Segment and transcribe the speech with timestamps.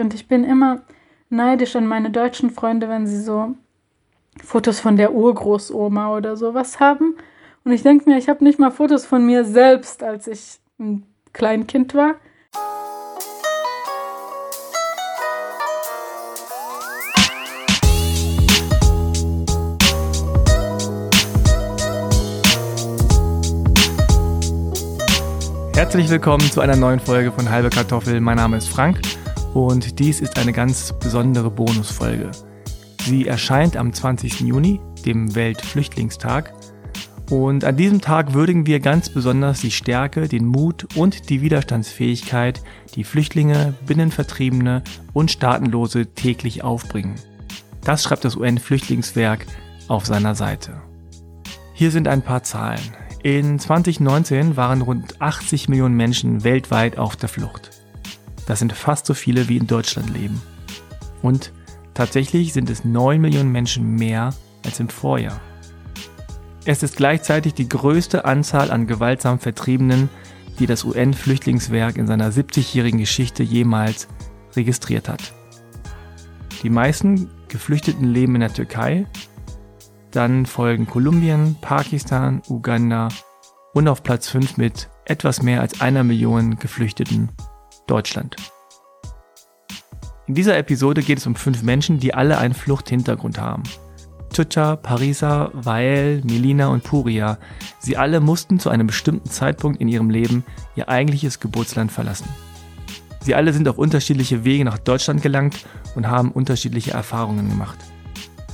[0.00, 0.80] Und ich bin immer
[1.28, 3.54] neidisch an meine deutschen Freunde, wenn sie so
[4.42, 7.16] Fotos von der Urgroßoma oder sowas haben.
[7.64, 11.02] Und ich denke mir, ich habe nicht mal Fotos von mir selbst, als ich ein
[11.34, 12.14] Kleinkind war.
[25.74, 28.20] Herzlich willkommen zu einer neuen Folge von Halbe Kartoffel.
[28.22, 29.00] Mein Name ist Frank
[29.54, 32.30] und dies ist eine ganz besondere Bonusfolge.
[33.02, 34.40] Sie erscheint am 20.
[34.40, 36.52] Juni, dem Weltflüchtlingstag.
[37.30, 42.60] Und an diesem Tag würdigen wir ganz besonders die Stärke, den Mut und die Widerstandsfähigkeit,
[42.94, 44.82] die Flüchtlinge, Binnenvertriebene
[45.12, 47.14] und Staatenlose täglich aufbringen.
[47.84, 49.46] Das schreibt das UN-Flüchtlingswerk
[49.88, 50.82] auf seiner Seite.
[51.72, 52.80] Hier sind ein paar Zahlen.
[53.22, 57.79] In 2019 waren rund 80 Millionen Menschen weltweit auf der Flucht.
[58.50, 60.42] Das sind fast so viele wie in Deutschland leben.
[61.22, 61.52] Und
[61.94, 64.34] tatsächlich sind es 9 Millionen Menschen mehr
[64.64, 65.40] als im Vorjahr.
[66.64, 70.08] Es ist gleichzeitig die größte Anzahl an gewaltsam Vertriebenen,
[70.58, 74.08] die das UN-Flüchtlingswerk in seiner 70-jährigen Geschichte jemals
[74.56, 75.32] registriert hat.
[76.64, 79.06] Die meisten Geflüchteten leben in der Türkei,
[80.10, 83.10] dann folgen Kolumbien, Pakistan, Uganda
[83.74, 87.28] und auf Platz 5 mit etwas mehr als einer Million Geflüchteten
[87.90, 88.36] Deutschland.
[90.26, 93.64] In dieser Episode geht es um fünf Menschen, die alle einen Fluchthintergrund haben.
[94.32, 97.38] Chucha, Parisa, Wael, Melina und Puria.
[97.80, 100.44] Sie alle mussten zu einem bestimmten Zeitpunkt in ihrem Leben
[100.76, 102.28] ihr eigentliches Geburtsland verlassen.
[103.22, 107.78] Sie alle sind auf unterschiedliche Wege nach Deutschland gelangt und haben unterschiedliche Erfahrungen gemacht.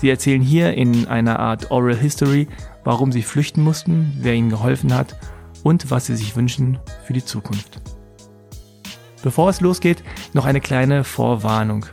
[0.00, 2.48] Sie erzählen hier in einer Art Oral History,
[2.84, 5.16] warum sie flüchten mussten, wer ihnen geholfen hat
[5.62, 7.80] und was sie sich wünschen für die Zukunft.
[9.26, 11.86] Bevor es losgeht, noch eine kleine Vorwarnung.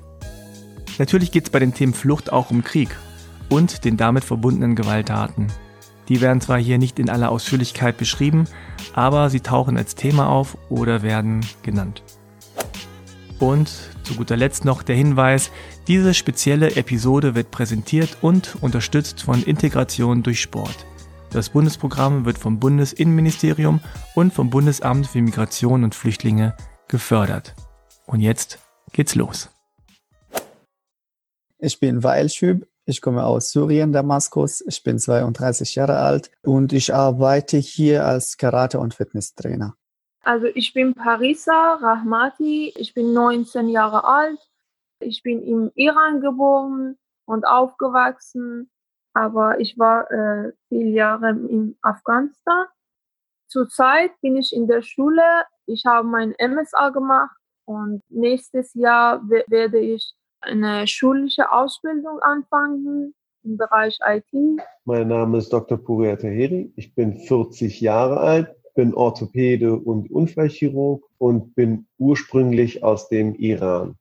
[1.00, 2.96] Natürlich geht es bei den Themen Flucht auch um Krieg
[3.50, 5.48] und den damit verbundenen Gewalttaten.
[6.10, 8.46] Die werden zwar hier nicht in aller Ausführlichkeit beschrieben,
[8.94, 12.04] aber sie tauchen als Thema auf oder werden genannt.
[13.40, 13.72] Und
[14.04, 15.50] zu guter Letzt noch der Hinweis,
[15.88, 20.86] diese spezielle Episode wird präsentiert und unterstützt von Integration durch Sport.
[21.32, 23.80] Das Bundesprogramm wird vom Bundesinnenministerium
[24.14, 26.56] und vom Bundesamt für Migration und Flüchtlinge
[26.94, 27.56] gefördert.
[28.06, 28.60] Und jetzt
[28.92, 29.50] geht's los.
[31.58, 34.62] Ich bin Wael Schüb, ich komme aus Syrien, Damaskus.
[34.62, 39.76] Ich bin 32 Jahre alt und ich arbeite hier als Karate- und Fitnesstrainer.
[40.22, 44.40] Also ich bin Parisa Rahmati, ich bin 19 Jahre alt,
[45.00, 48.70] ich bin im Iran geboren und aufgewachsen,
[49.14, 52.68] aber ich war äh, viele Jahre in Afghanistan.
[53.48, 55.24] Zurzeit bin ich in der Schule,
[55.66, 57.36] ich habe mein MSA gemacht
[57.66, 63.14] und nächstes Jahr werde ich eine schulische Ausbildung anfangen
[63.44, 64.62] im Bereich IT.
[64.86, 65.78] Mein Name ist Dr.
[65.78, 73.10] Puria Taheri, ich bin 40 Jahre alt, bin Orthopäde und Unfallchirurg und bin ursprünglich aus
[73.10, 73.96] dem Iran.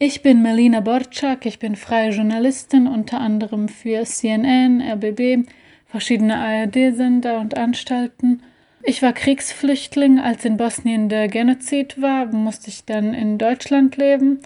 [0.00, 5.48] Ich bin Melina Borczak, ich bin freie Journalistin, unter anderem für CNN, RBB,
[5.86, 8.42] verschiedene ARD-Sender und Anstalten.
[8.82, 14.40] Ich war Kriegsflüchtling, als in Bosnien der Genozid war, musste ich dann in Deutschland leben.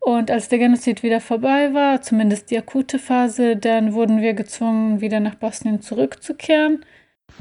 [0.00, 5.00] Und als der Genozid wieder vorbei war, zumindest die akute Phase, dann wurden wir gezwungen,
[5.00, 6.84] wieder nach Bosnien zurückzukehren.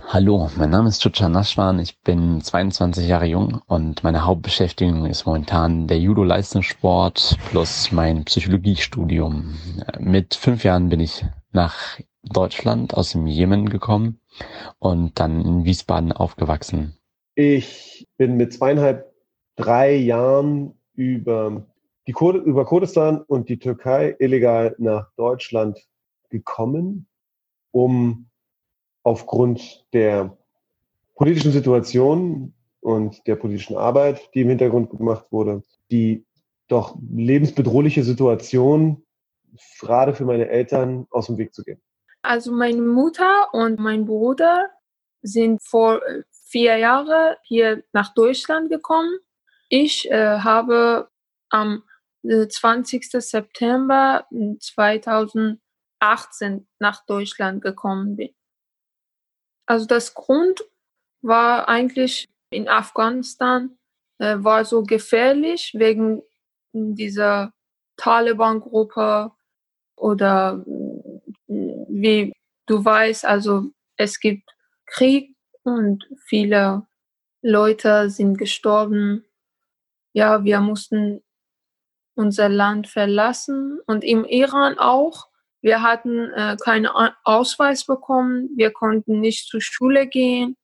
[0.08, 5.26] Hallo, mein Name ist Chucha Naschwan, ich bin 22 Jahre jung und meine Hauptbeschäftigung ist
[5.26, 9.58] momentan der Judo-Leistungssport plus mein Psychologiestudium.
[10.00, 14.20] Mit fünf Jahren bin ich nach Deutschland aus dem Jemen gekommen
[14.80, 16.98] und dann in Wiesbaden aufgewachsen.
[17.36, 19.14] Ich bin mit zweieinhalb,
[19.56, 21.66] drei Jahren über,
[22.08, 25.80] die Kur über Kurdistan und die Türkei illegal nach Deutschland
[26.30, 27.08] gekommen,
[27.72, 28.30] um
[29.04, 30.38] aufgrund der
[31.16, 36.26] politischen Situation und der politischen Arbeit, die im Hintergrund gemacht wurde, die
[36.68, 39.04] doch lebensbedrohliche Situation
[39.80, 41.82] gerade für meine Eltern aus dem Weg zu gehen.
[42.26, 44.70] Also meine Mutter und mein Bruder
[45.22, 46.02] sind vor
[46.32, 49.18] vier Jahren hier nach Deutschland gekommen.
[49.70, 51.10] Ich äh, habe
[51.50, 51.84] am
[52.24, 53.12] 20.
[53.12, 54.26] September
[54.60, 58.34] 2018 nach Deutschland gekommen bin.
[59.66, 60.64] Also das Grund
[61.22, 63.78] war eigentlich in Afghanistan
[64.20, 66.22] äh, war so gefährlich wegen
[66.74, 67.54] dieser
[67.98, 69.32] Taliban-Gruppe
[69.96, 70.64] oder
[71.96, 72.34] wie
[72.66, 74.50] du weißt, also es gibt
[74.86, 76.86] Krieg und viele
[77.42, 79.24] Leute sind gestorben.
[80.14, 81.24] Ja, wir mussten
[82.16, 85.28] unser Land verlassen und im Iran auch.
[85.62, 86.88] Wir hatten äh, keinen
[87.24, 90.58] Ausweis bekommen, wir konnten nicht zur Schule gehen,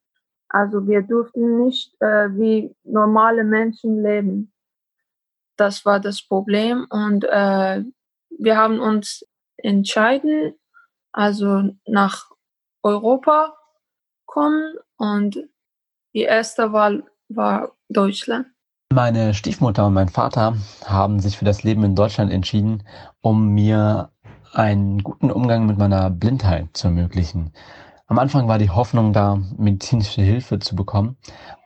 [0.49, 4.53] also wir durften nicht äh, wie normale Menschen leben.
[5.57, 7.83] Das war das Problem und äh,
[8.29, 9.25] wir haben uns
[9.57, 10.55] entschieden,
[11.11, 12.31] also nach
[12.83, 13.53] Europa
[14.25, 15.37] kommen und
[16.13, 18.47] die erste Wahl war Deutschland.
[18.93, 20.55] Meine Stiefmutter und mein Vater
[20.85, 22.83] haben sich für das Leben in Deutschland entschieden,
[23.21, 24.11] um mir
[24.53, 27.53] einen guten Umgang mit meiner Blindheit zu ermöglichen.
[28.07, 31.15] Am Anfang war die Hoffnung da, medizinische Hilfe zu bekommen,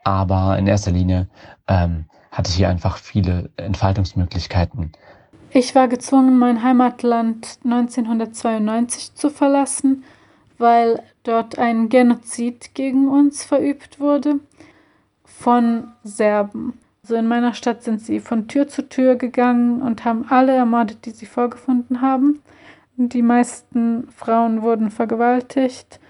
[0.04, 1.28] aber in erster Linie
[1.66, 4.92] ähm, hatte ich hier einfach viele Entfaltungsmöglichkeiten.
[5.58, 10.04] Ich war gezwungen, mein Heimatland 1992 zu verlassen,
[10.58, 14.40] weil dort ein Genozid gegen uns verübt wurde
[15.24, 16.74] von Serben.
[17.02, 21.06] So in meiner Stadt sind sie von Tür zu Tür gegangen und haben alle ermordet,
[21.06, 22.42] die sie vorgefunden haben.
[22.96, 26.00] Die meisten Frauen wurden vergewaltigt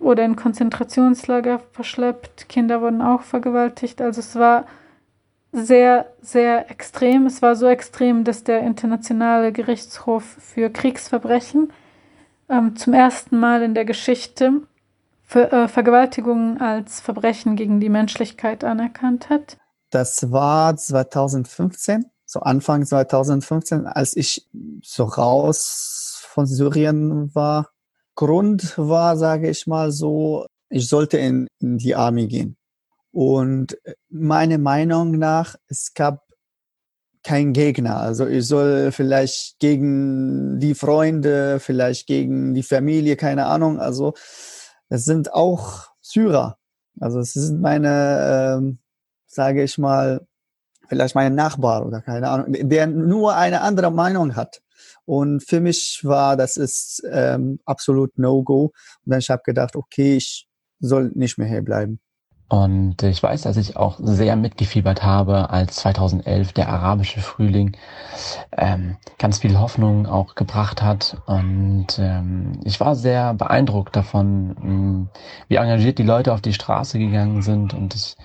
[0.00, 2.48] oder in Konzentrationslager verschleppt.
[2.48, 4.02] Kinder wurden auch vergewaltigt.
[4.02, 4.66] Also es war
[5.52, 7.26] sehr, sehr extrem.
[7.26, 11.72] Es war so extrem, dass der Internationale Gerichtshof für Kriegsverbrechen
[12.48, 14.62] ähm, zum ersten Mal in der Geschichte
[15.22, 19.58] für, äh, Vergewaltigungen als Verbrechen gegen die Menschlichkeit anerkannt hat.
[19.90, 24.48] Das war 2015, so Anfang 2015, als ich
[24.82, 27.68] so raus von Syrien war.
[28.14, 32.56] Grund war, sage ich mal so, ich sollte in, in die Armee gehen.
[33.12, 33.78] Und
[34.08, 36.22] meiner Meinung nach, es gab
[37.22, 37.98] kein Gegner.
[37.98, 43.78] Also ich soll vielleicht gegen die Freunde, vielleicht gegen die Familie, keine Ahnung.
[43.78, 44.14] Also
[44.88, 46.58] es sind auch Syrer.
[46.98, 48.78] Also es sind meine ähm,
[49.32, 50.26] sage ich mal,
[50.88, 54.62] vielleicht mein Nachbar oder keine Ahnung, der nur eine andere Meinung hat.
[55.04, 58.64] Und für mich war das ist ähm, absolut No-Go.
[58.64, 58.72] Und
[59.04, 60.48] dann ich habe gedacht, okay, ich
[60.80, 62.00] soll nicht mehr hier bleiben.
[62.52, 67.78] Und ich weiß, dass ich auch sehr mitgefiebert habe, als 2011 der arabische Frühling
[68.54, 71.16] ähm, ganz viel Hoffnung auch gebracht hat.
[71.24, 75.06] Und ähm, ich war sehr beeindruckt davon, mh,
[75.48, 77.72] wie engagiert die Leute auf die Straße gegangen sind.
[77.72, 78.16] Und ich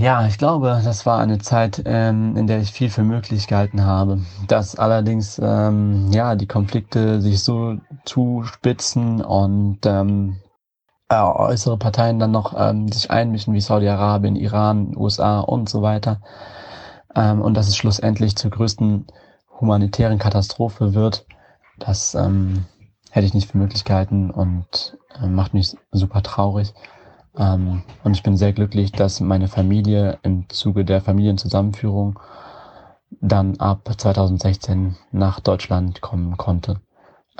[0.00, 3.84] ja, ich glaube, das war eine Zeit, ähm, in der ich viel für möglich gehalten
[3.84, 4.22] habe.
[4.48, 10.38] Dass allerdings ähm, ja die Konflikte sich so zuspitzen und ähm,
[11.08, 16.20] äh, äußere Parteien dann noch ähm, sich einmischen wie Saudi-Arabien, Iran, USA und so weiter.
[17.14, 19.06] Ähm, und dass es schlussendlich zur größten
[19.60, 21.26] humanitären Katastrophe wird,
[21.78, 22.66] das ähm,
[23.10, 26.74] hätte ich nicht für möglich gehalten und äh, macht mich super traurig.
[27.36, 32.18] Ähm, und ich bin sehr glücklich, dass meine Familie im Zuge der Familienzusammenführung
[33.20, 36.80] dann ab 2016 nach Deutschland kommen konnte.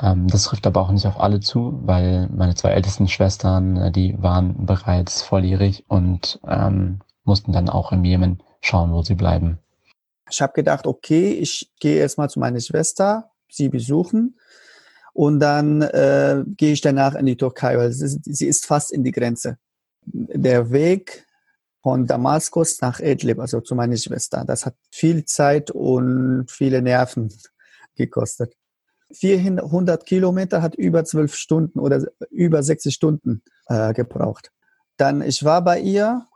[0.00, 3.92] Ähm, das trifft aber auch nicht auf alle zu, weil meine zwei ältesten Schwestern, äh,
[3.92, 9.58] die waren bereits volljährig und ähm, mussten dann auch im Jemen schauen, wo sie bleiben.
[10.30, 14.38] Ich habe gedacht, okay, ich gehe erstmal zu meiner Schwester, sie besuchen
[15.14, 18.92] und dann äh, gehe ich danach in die Türkei, weil sie ist, sie ist fast
[18.92, 19.58] in die Grenze
[20.04, 21.26] der Weg
[21.82, 27.32] von Damaskus nach Idlib, also zu meiner Schwester, das hat viel Zeit und viele Nerven
[27.96, 28.57] gekostet.
[29.12, 34.52] 400 Kilometer hat über zwölf Stunden oder über 60 Stunden äh, gebraucht.
[34.96, 36.26] Dann, ich war bei ihr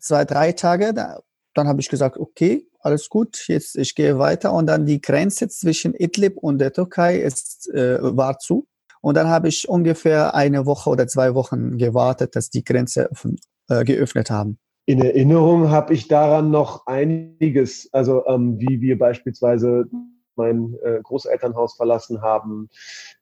[0.00, 1.20] zwei, drei Tage, da,
[1.54, 5.48] dann habe ich gesagt, okay, alles gut, jetzt ich gehe weiter und dann die Grenze
[5.48, 8.66] zwischen Idlib und der Türkei ist, äh, war zu.
[9.00, 13.36] Und dann habe ich ungefähr eine Woche oder zwei Wochen gewartet, dass die Grenze offen,
[13.68, 14.58] äh, geöffnet haben.
[14.86, 19.84] In Erinnerung habe ich daran noch einiges, also ähm, wie wir beispielsweise
[20.38, 22.70] mein äh, Großelternhaus verlassen haben,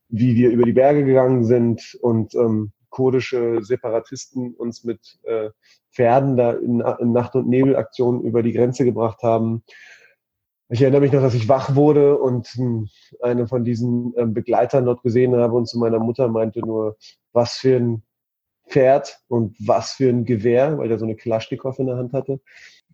[0.09, 5.51] wie wir über die Berge gegangen sind und ähm, kurdische Separatisten uns mit äh,
[5.91, 9.65] Pferden da in, in Nacht- und Nebelaktionen über die Grenze gebracht haben.
[10.69, 12.89] Ich erinnere mich noch, dass ich wach wurde und hm,
[13.21, 16.97] eine von diesen ähm, Begleitern dort gesehen habe und zu meiner Mutter meinte nur,
[17.33, 18.03] was für ein
[18.69, 22.41] Pferd und was für ein Gewehr, weil er so eine Kalaschnikow in der Hand hatte.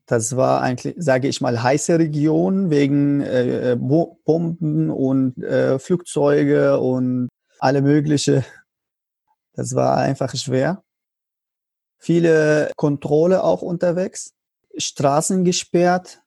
[0.06, 7.28] Das war eigentlich, sage ich mal, heiße Region wegen äh, Bomben und äh, Flugzeuge und
[7.58, 8.44] alle mögliche.
[9.54, 10.82] Das war einfach schwer.
[11.98, 14.32] Viele Kontrolle auch unterwegs,
[14.76, 16.22] Straßen gesperrt,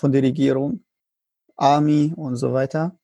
[0.00, 0.82] von der Regierung,
[1.56, 2.96] Army und so weiter?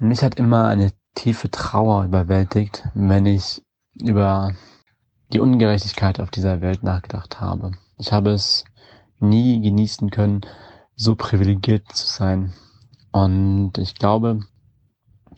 [0.00, 3.62] Mich hat immer eine tiefe Trauer überwältigt, wenn ich
[3.94, 4.54] über
[5.32, 7.72] die Ungerechtigkeit auf dieser Welt nachgedacht habe.
[7.96, 8.64] Ich habe es
[9.20, 10.42] nie genießen können,
[10.96, 12.52] so privilegiert zu sein.
[13.12, 14.40] Und ich glaube,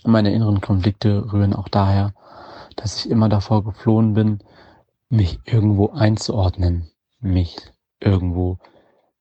[0.05, 2.15] meine inneren Konflikte rühren auch daher,
[2.77, 4.43] dass ich immer davor geflohen bin,
[5.09, 7.57] mich irgendwo einzuordnen, mich
[8.01, 8.59] irgendwo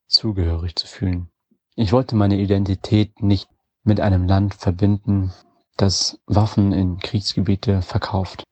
[0.07, 1.29] zugehörig zu fühlen.
[1.75, 3.47] Ich wollte meine Identität nicht
[3.83, 5.31] mit einem Land verbinden,
[5.77, 8.43] das Waffen in Kriegsgebiete verkauft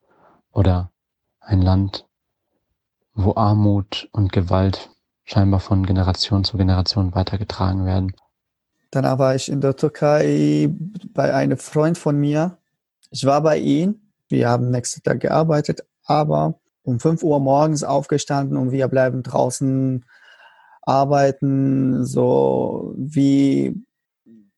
[0.51, 0.91] oder
[1.39, 2.05] ein Land,
[3.13, 4.89] wo Armut und Gewalt
[5.29, 8.13] scheinbar von Generation zu Generation weitergetragen werden.
[8.91, 10.69] Danach war ich in der Türkei
[11.13, 12.57] bei einem Freund von mir.
[13.12, 14.01] Ich war bei ihm.
[14.27, 20.05] Wir haben nächsten Tag gearbeitet, aber um 5 Uhr morgens aufgestanden und wir bleiben draußen
[20.81, 23.75] arbeiten, so wie,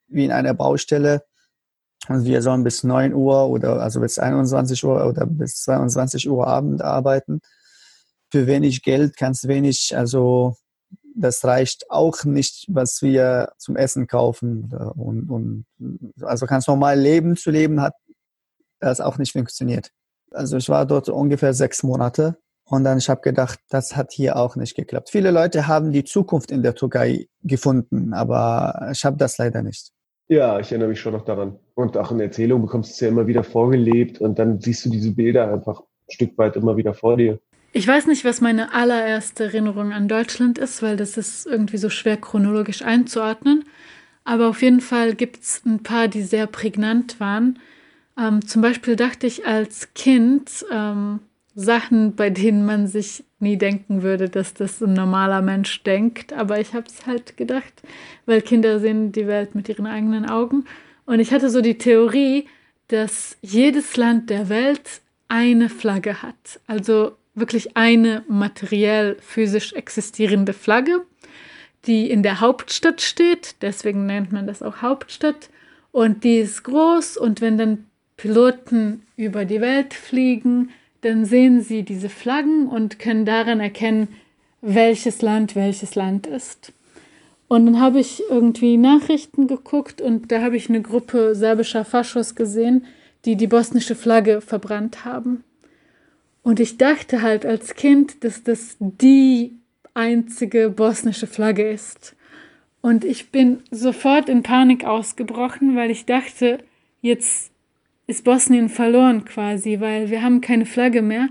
[0.07, 1.23] wie in einer Baustelle.
[2.07, 6.47] Und wir sollen bis 9 Uhr oder also bis 21 Uhr oder bis 22 Uhr
[6.47, 7.41] Abend arbeiten.
[8.31, 10.55] Für wenig Geld, ganz wenig, also
[11.15, 14.73] das reicht auch nicht, was wir zum Essen kaufen.
[14.95, 15.65] Und, und
[16.21, 17.93] also ganz normal Leben zu leben hat
[18.79, 19.91] das auch nicht funktioniert.
[20.31, 24.37] Also ich war dort ungefähr sechs Monate und dann ich habe gedacht, das hat hier
[24.37, 25.09] auch nicht geklappt.
[25.09, 29.91] Viele Leute haben die Zukunft in der Türkei gefunden, aber ich habe das leider nicht.
[30.29, 31.59] Ja, ich erinnere mich schon noch daran.
[31.75, 34.89] Und auch in Erzählungen bekommst du es ja immer wieder vorgelebt und dann siehst du
[34.89, 37.39] diese Bilder einfach ein Stück weit immer wieder vor dir.
[37.73, 41.89] Ich weiß nicht, was meine allererste Erinnerung an Deutschland ist, weil das ist irgendwie so
[41.89, 43.63] schwer chronologisch einzuordnen.
[44.25, 47.59] Aber auf jeden Fall gibt es ein paar, die sehr prägnant waren.
[48.17, 51.19] Ähm, zum Beispiel dachte ich als Kind ähm,
[51.55, 56.33] Sachen, bei denen man sich nie denken würde, dass das ein normaler Mensch denkt.
[56.33, 57.81] Aber ich habe es halt gedacht,
[58.25, 60.65] weil Kinder sehen die Welt mit ihren eigenen Augen.
[61.05, 62.47] Und ich hatte so die Theorie,
[62.89, 66.59] dass jedes Land der Welt eine Flagge hat.
[66.67, 71.05] Also wirklich eine materiell physisch existierende Flagge,
[71.85, 73.55] die in der Hauptstadt steht.
[73.61, 75.49] Deswegen nennt man das auch Hauptstadt.
[75.91, 77.85] Und die ist groß und wenn dann
[78.17, 80.69] Piloten über die Welt fliegen,
[81.01, 84.07] dann sehen sie diese Flaggen und können daran erkennen,
[84.61, 86.71] welches Land welches Land ist.
[87.47, 92.35] Und dann habe ich irgendwie Nachrichten geguckt und da habe ich eine Gruppe serbischer Faschos
[92.35, 92.85] gesehen,
[93.25, 95.43] die die bosnische Flagge verbrannt haben.
[96.43, 99.53] Und ich dachte halt als Kind, dass das die
[99.93, 102.15] einzige bosnische Flagge ist.
[102.81, 106.57] Und ich bin sofort in Panik ausgebrochen, weil ich dachte,
[107.01, 107.51] jetzt
[108.07, 111.29] ist Bosnien verloren quasi, weil wir haben keine Flagge mehr.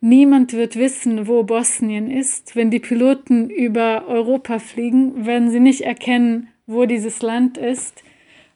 [0.00, 2.54] Niemand wird wissen, wo Bosnien ist.
[2.54, 8.04] Wenn die Piloten über Europa fliegen, werden sie nicht erkennen, wo dieses Land ist.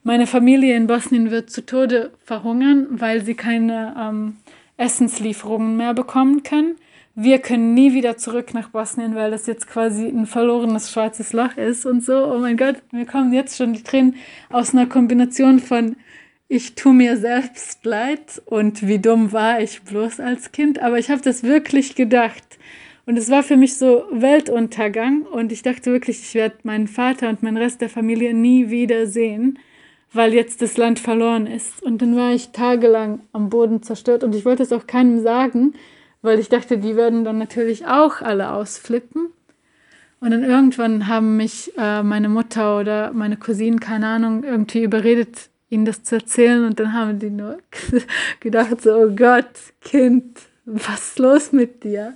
[0.05, 4.37] Meine Familie in Bosnien wird zu Tode verhungern, weil sie keine ähm,
[4.77, 6.77] Essenslieferungen mehr bekommen können.
[7.15, 11.57] Wir können nie wieder zurück nach Bosnien, weil das jetzt quasi ein verlorenes schwarzes Loch
[11.57, 12.27] ist und so.
[12.33, 14.17] Oh mein Gott, mir kommen jetzt schon die Tränen
[14.49, 15.97] aus einer Kombination von
[16.49, 21.11] ich tue mir selbst leid und wie dumm war ich bloß als Kind, aber ich
[21.11, 22.59] habe das wirklich gedacht.
[23.07, 27.31] Und es war für mich so Weltuntergang und ich dachte wirklich, ich werde meinen Vater
[27.31, 29.59] und meinen Rest der Familie nie wieder sehen,
[30.13, 31.83] weil jetzt das Land verloren ist.
[31.83, 35.75] Und dann war ich tagelang am Boden zerstört und ich wollte es auch keinem sagen,
[36.21, 39.29] weil ich dachte, die werden dann natürlich auch alle ausflippen.
[40.21, 45.49] Und dann irgendwann haben mich äh, meine Mutter oder meine Cousinen, keine Ahnung, irgendwie überredet,
[45.69, 47.59] ihnen das zu erzählen und dann haben die nur
[48.41, 49.51] gedacht so, oh Gott,
[49.81, 52.15] Kind, was ist los mit dir?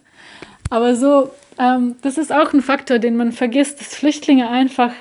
[0.71, 4.93] Aber so, ähm, das ist auch ein Faktor, den man vergisst, dass Flüchtlinge einfach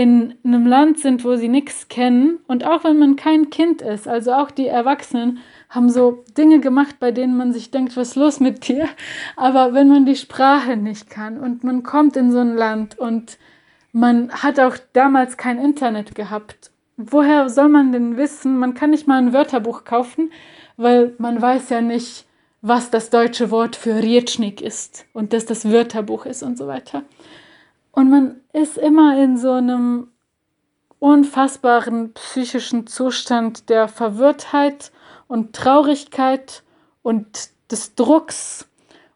[0.00, 4.08] in einem Land sind, wo sie nichts kennen und auch wenn man kein Kind ist,
[4.08, 5.38] also auch die Erwachsenen
[5.68, 8.88] haben so Dinge gemacht, bei denen man sich denkt, was ist los mit dir?
[9.36, 13.38] Aber wenn man die Sprache nicht kann und man kommt in so ein Land und
[13.92, 18.58] man hat auch damals kein Internet gehabt woher soll man denn wissen?
[18.58, 20.30] Man kann nicht mal ein Wörterbuch kaufen,
[20.76, 22.26] weil man weiß ja nicht,
[22.62, 27.02] was das deutsche Wort für Rietschnik ist und dass das Wörterbuch ist und so weiter.
[27.92, 30.08] Und man ist immer in so einem
[30.98, 34.92] unfassbaren psychischen Zustand der Verwirrtheit
[35.28, 36.62] und Traurigkeit
[37.02, 38.68] und des Drucks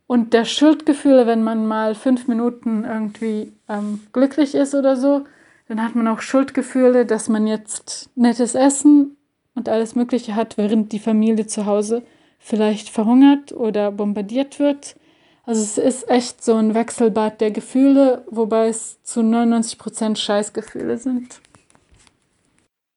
[0.07, 5.25] und der Schuldgefühle, wenn man mal fünf Minuten irgendwie ähm, glücklich ist oder so.
[5.69, 9.17] Dann hat man auch Schuldgefühle, dass man jetzt nettes Essen
[9.55, 12.03] und alles Mögliche hat, während die Familie zu Hause
[12.39, 14.97] vielleicht verhungert oder bombardiert wird.
[15.47, 20.97] Also es ist echt so ein Wechselbad der Gefühle, wobei es zu 99 Prozent Scheißgefühle
[20.99, 21.41] sind.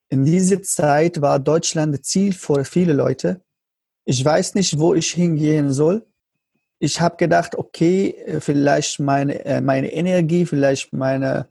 [0.10, 3.42] In dieser Zeit war Deutschland Ziel für viele Leute.
[4.06, 6.06] Ich weiß nicht, wo ich hingehen soll.
[6.80, 11.48] Ich habe gedacht, okay, vielleicht meine, äh, meine Energie, vielleicht meine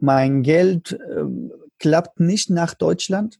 [0.00, 1.24] mein Geld äh,
[1.78, 3.38] klappt nicht nach Deutschland,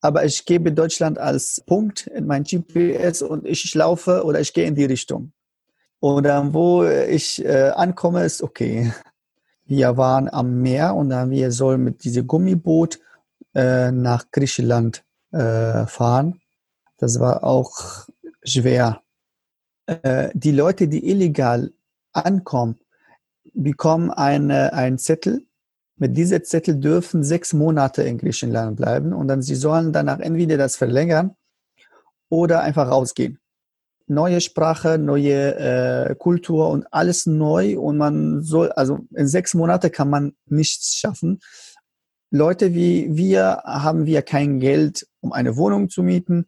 [0.00, 4.66] aber ich gebe Deutschland als Punkt in mein GPS und ich laufe oder ich gehe
[4.66, 5.32] in die Richtung.
[6.00, 8.92] Oder wo ich äh, ankomme, ist okay.
[9.66, 12.98] Wir waren am Meer und dann wir sollen mit diesem Gummiboot
[13.54, 16.40] äh, nach Griechenland äh, fahren.
[16.96, 18.08] Das war auch
[18.42, 19.02] schwer.
[19.86, 21.72] Äh, die Leute, die illegal
[22.12, 22.78] ankommen,
[23.52, 25.44] bekommen eine, einen Zettel.
[25.96, 30.56] Mit diesem Zettel dürfen sechs Monate in Griechenland bleiben und dann sie sollen danach entweder
[30.56, 31.36] das verlängern
[32.30, 33.38] oder einfach rausgehen
[34.10, 39.88] neue Sprache, neue äh, Kultur und alles neu und man soll, also in sechs Monate
[39.88, 41.38] kann man nichts schaffen.
[42.30, 46.46] Leute wie wir haben wir kein Geld, um eine Wohnung zu mieten,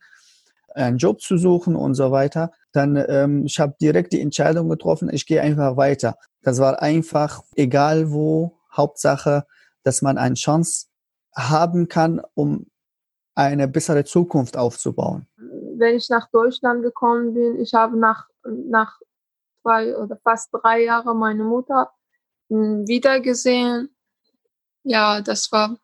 [0.74, 2.50] einen Job zu suchen und so weiter.
[2.72, 6.16] Dann ähm, ich habe direkt die Entscheidung getroffen, ich gehe einfach weiter.
[6.42, 9.44] Das war einfach egal wo, Hauptsache,
[9.84, 10.86] dass man eine Chance
[11.34, 12.66] haben kann, um
[13.34, 15.26] eine bessere Zukunft aufzubauen
[15.82, 18.98] wenn ich nach Deutschland gekommen bin, ich habe nach, nach
[19.60, 21.90] zwei oder fast drei Jahren meine Mutter
[22.48, 23.94] hm, wiedergesehen.
[24.84, 25.76] Ja, das war,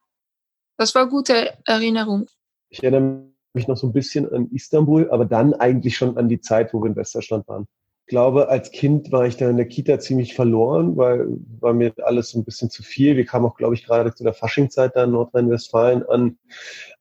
[0.79, 2.27] das war gute Erinnerung.
[2.71, 6.41] Ich erinnere mich noch so ein bisschen an Istanbul, aber dann eigentlich schon an die
[6.41, 7.67] Zeit, wo wir in Westdeutschland waren
[8.09, 11.29] glaube, als Kind war ich da in der Kita ziemlich verloren, weil
[11.61, 13.17] war mir alles so ein bisschen zu viel.
[13.17, 16.39] Wir kamen auch, glaube ich, gerade zu der Faschingzeit da in Nordrhein-Westfalen an.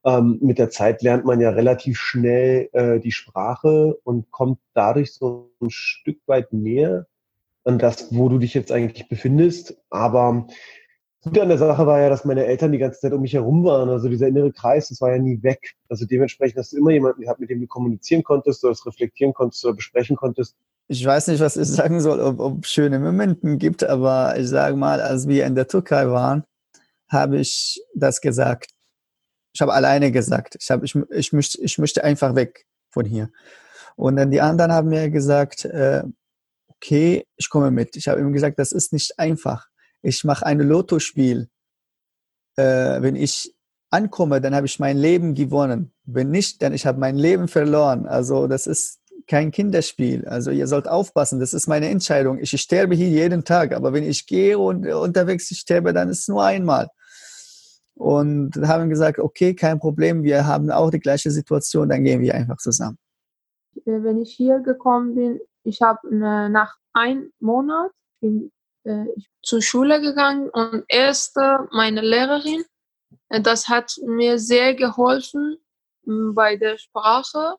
[0.05, 5.13] Ähm, mit der Zeit lernt man ja relativ schnell äh, die Sprache und kommt dadurch
[5.13, 7.07] so ein Stück weit näher
[7.63, 9.77] an das, wo du dich jetzt eigentlich befindest.
[9.89, 10.47] Aber
[11.23, 13.63] gut an der Sache war ja, dass meine Eltern die ganze Zeit um mich herum
[13.63, 13.89] waren.
[13.89, 15.75] Also dieser innere Kreis, das war ja nie weg.
[15.89, 19.33] Also dementsprechend hast du immer jemanden gehabt, mit dem du kommunizieren konntest, du das reflektieren
[19.33, 20.55] konntest oder besprechen konntest
[20.87, 24.75] ich weiß nicht, was ich sagen soll, ob, ob schöne Momente gibt, aber ich sage
[24.75, 26.43] mal, als wir in der Türkei waren,
[27.09, 28.71] habe ich das gesagt.
[29.53, 33.29] Ich habe alleine gesagt, ich, habe, ich, ich, möchte, ich möchte einfach weg von hier.
[33.95, 36.03] Und dann die anderen haben mir gesagt, äh,
[36.67, 37.95] okay, ich komme mit.
[37.95, 39.67] Ich habe ihm gesagt, das ist nicht einfach.
[40.01, 41.49] Ich mache ein Lottospiel.
[42.55, 43.55] Äh, wenn ich
[43.89, 45.91] ankomme, dann habe ich mein Leben gewonnen.
[46.05, 48.05] Wenn nicht, dann ich habe mein Leben verloren.
[48.05, 48.96] Also das ist
[49.27, 50.25] kein Kinderspiel.
[50.27, 52.39] Also ihr sollt aufpassen, das ist meine Entscheidung.
[52.39, 56.27] Ich sterbe hier jeden Tag, aber wenn ich gehe und unterwegs sterbe, dann ist es
[56.27, 56.89] nur einmal.
[57.95, 62.35] Und haben gesagt, okay, kein Problem, wir haben auch die gleiche Situation, dann gehen wir
[62.35, 62.97] einfach zusammen.
[63.85, 68.51] Äh, wenn ich hier gekommen bin, ich habe äh, nach einem Monat bin
[68.83, 69.05] äh,
[69.43, 72.63] zur Schule gegangen und erste meine Lehrerin,
[73.29, 75.57] das hat mir sehr geholfen
[76.05, 77.55] bei der Sprache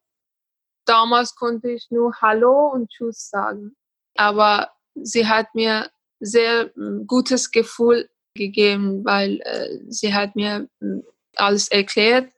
[0.89, 3.77] damals konnte ich nur Hallo und Tschüss sagen.
[4.17, 11.03] Aber sie hat mir sehr hm, gutes Gefühl gegeben, weil äh, sie hat mir hm,
[11.37, 12.33] alles erklärt,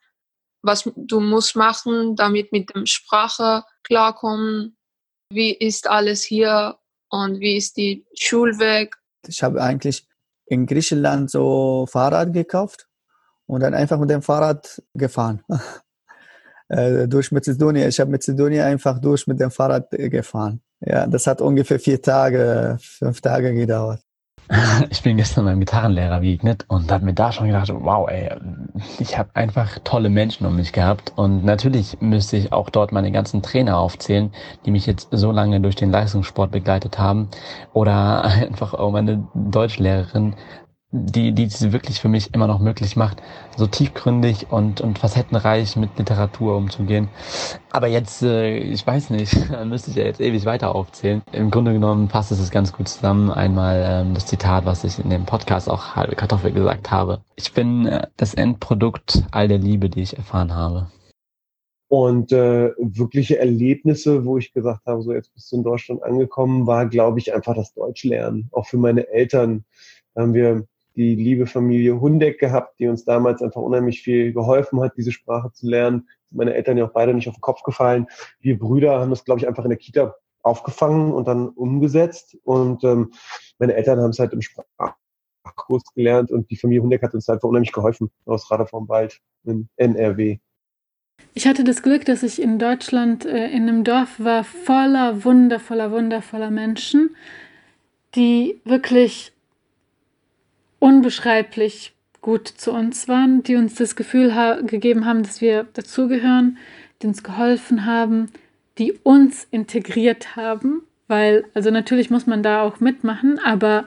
[0.63, 4.77] was du musst machen, damit mit dem Sprache klarkommen,
[5.33, 8.97] wie ist alles hier und wie ist die Schulweg.
[9.27, 10.07] Ich habe eigentlich
[10.47, 12.89] in Griechenland so Fahrrad gekauft
[13.47, 15.43] und dann einfach mit dem Fahrrad gefahren.
[16.71, 17.89] Äh, durch Mazedonien.
[17.89, 20.61] Ich habe Mazedonien einfach durch mit dem Fahrrad gefahren.
[20.81, 24.01] Ja, das hat ungefähr vier Tage, fünf Tage gedauert.
[24.91, 28.31] Ich bin gestern beim Gitarrenlehrer begegnet und habe mir da schon gedacht, wow, ey,
[28.99, 33.13] ich habe einfach tolle Menschen um mich gehabt und natürlich müsste ich auch dort meine
[33.13, 34.33] ganzen Trainer aufzählen,
[34.67, 37.29] die mich jetzt so lange durch den Leistungssport begleitet haben
[37.73, 40.35] oder einfach auch meine Deutschlehrerin,
[40.93, 43.23] die, die es wirklich für mich immer noch möglich macht,
[43.57, 47.09] so tiefgründig und, und facettenreich mit Literatur umzugehen.
[47.71, 51.23] Aber jetzt, äh, ich weiß nicht, müsste ich ja jetzt ewig weiter aufzählen.
[51.33, 53.31] Im Grunde genommen passt es ganz gut zusammen.
[53.31, 57.21] Einmal ähm, das Zitat, was ich in dem Podcast auch halbe Kartoffel gesagt habe.
[57.37, 60.89] Ich bin äh, das Endprodukt all der Liebe, die ich erfahren habe.
[61.87, 66.67] Und äh, wirkliche Erlebnisse, wo ich gesagt habe, so jetzt bist du in Deutschland angekommen,
[66.67, 68.49] war, glaube ich, einfach das Deutschlernen.
[68.53, 69.65] Auch für meine Eltern
[70.17, 70.67] haben wir
[71.01, 75.51] die liebe Familie Hundeck gehabt, die uns damals einfach unheimlich viel geholfen hat, diese Sprache
[75.51, 76.07] zu lernen.
[76.31, 78.07] Meine Eltern ja auch beide nicht auf den Kopf gefallen.
[78.41, 82.37] Wir Brüder haben das, glaube ich, einfach in der Kita aufgefangen und dann umgesetzt.
[82.45, 83.13] Und ähm,
[83.59, 87.49] meine Eltern haben es halt im Sprachkurs gelernt und die Familie Hundeck hat uns einfach
[87.49, 90.39] unheimlich geholfen aus Radar vom Wald in NRW.
[91.33, 95.93] Ich hatte das Glück, dass ich in Deutschland äh, in einem Dorf war, voller wundervoller,
[95.93, 97.17] wundervoller Menschen,
[98.15, 99.33] die wirklich
[100.81, 106.59] unbeschreiblich gut zu uns waren, die uns das Gefühl ha gegeben haben, dass wir dazugehören,
[107.01, 108.31] die uns geholfen haben,
[108.79, 113.85] die uns integriert haben, weil, also natürlich muss man da auch mitmachen, aber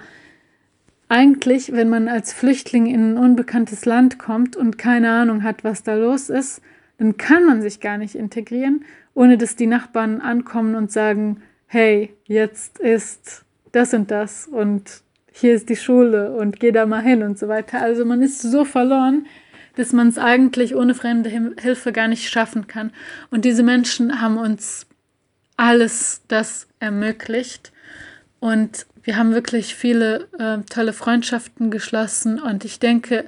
[1.10, 5.84] eigentlich, wenn man als Flüchtling in ein unbekanntes Land kommt und keine Ahnung hat, was
[5.84, 6.62] da los ist,
[6.97, 12.13] dann kann man sich gar nicht integrieren, ohne dass die Nachbarn ankommen und sagen, hey,
[12.25, 15.03] jetzt ist das und das und
[15.36, 17.82] hier ist die Schule und geh da mal hin und so weiter.
[17.82, 19.26] Also man ist so verloren,
[19.76, 22.91] dass man es eigentlich ohne fremde Hilfe gar nicht schaffen kann.
[23.32, 24.86] Und diese Menschen haben uns
[25.58, 27.72] alles das ermöglicht.
[28.39, 32.39] Und wir haben wirklich viele äh, tolle Freundschaften geschlossen.
[32.39, 33.26] Und ich denke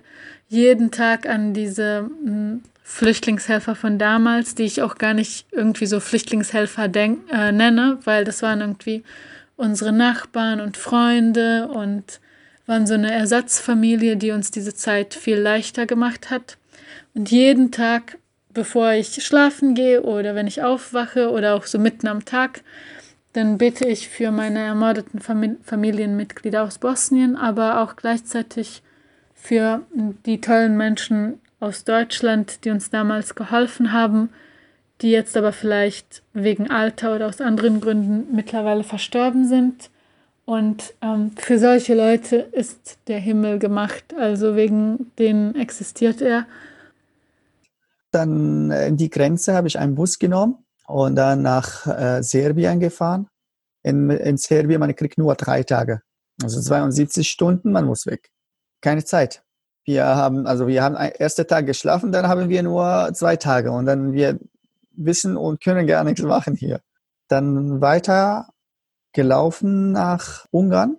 [0.48, 6.00] jeden Tag an diese hm, Flüchtlingshelfer von damals, die ich auch gar nicht irgendwie so
[6.00, 9.04] Flüchtlingshelfer denk, äh, nenne, weil das waren irgendwie
[9.58, 12.20] unsere Nachbarn und Freunde und
[12.66, 16.58] waren so eine Ersatzfamilie, die uns diese Zeit viel leichter gemacht hat.
[17.14, 18.18] Und jeden Tag,
[18.54, 22.62] bevor ich schlafen gehe oder wenn ich aufwache oder auch so mitten am Tag,
[23.34, 28.82] dann bete ich für meine ermordeten Familienmitglieder aus Bosnien, aber auch gleichzeitig
[29.34, 29.82] für
[30.26, 34.30] die tollen Menschen aus Deutschland, die uns damals geholfen haben,
[35.02, 39.90] die jetzt aber vielleicht wegen Alter oder aus anderen Gründen mittlerweile verstorben sind.
[40.46, 46.46] Und ähm, für solche Leute ist der Himmel gemacht, also wegen denen existiert er.
[48.12, 52.80] Dann in äh, die Grenze habe ich einen Bus genommen und dann nach äh, Serbien
[52.80, 53.28] gefahren.
[53.84, 56.02] In, in Serbien, man kriegt nur drei Tage.
[56.42, 58.30] Also 72 Stunden, man muss weg.
[58.82, 59.44] Keine Zeit.
[59.84, 63.86] Wir haben, also wir haben ersten Tag geschlafen, dann haben wir nur zwei Tage und
[63.86, 64.40] dann wir
[64.98, 66.82] wissen und können gar nichts machen hier.
[67.28, 68.50] Dann weiter
[69.14, 70.98] gelaufen nach Ungarn.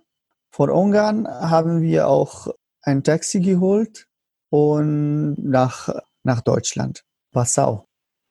[0.49, 2.47] Von Ungarn haben wir auch
[2.81, 4.07] ein Taxi geholt
[4.49, 5.89] und nach,
[6.23, 7.87] nach Deutschland, Passau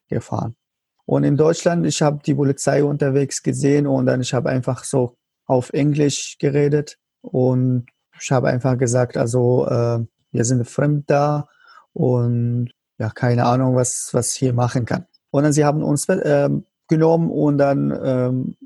[0.09, 0.57] gefahren.
[1.05, 5.17] Und in Deutschland, ich habe die Polizei unterwegs gesehen und dann ich habe einfach so
[5.47, 7.87] auf Englisch geredet und
[8.21, 11.49] ich habe einfach gesagt, also äh, wir sind fremd da
[11.93, 15.07] und ja, keine Ahnung, was was hier machen kann.
[15.37, 16.49] Und dann sie haben uns äh,
[16.89, 18.57] genommen und dann ähm,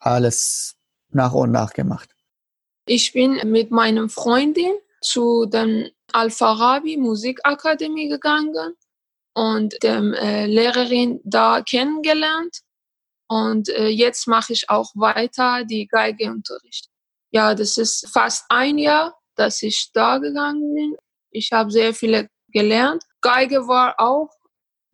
[0.00, 0.74] alles
[1.10, 2.10] nach und nach gemacht.
[2.86, 8.74] Ich bin mit meiner Freundin zu der Al-Farabi Musikakademie gegangen
[9.34, 12.60] und der äh, Lehrerin da kennengelernt.
[13.28, 16.88] Und äh, jetzt mache ich auch weiter die Geigeunterricht.
[17.30, 20.96] Ja, das ist fast ein Jahr, dass ich da gegangen bin.
[21.30, 23.04] Ich habe sehr viele gelernt.
[23.20, 24.30] Geige war auch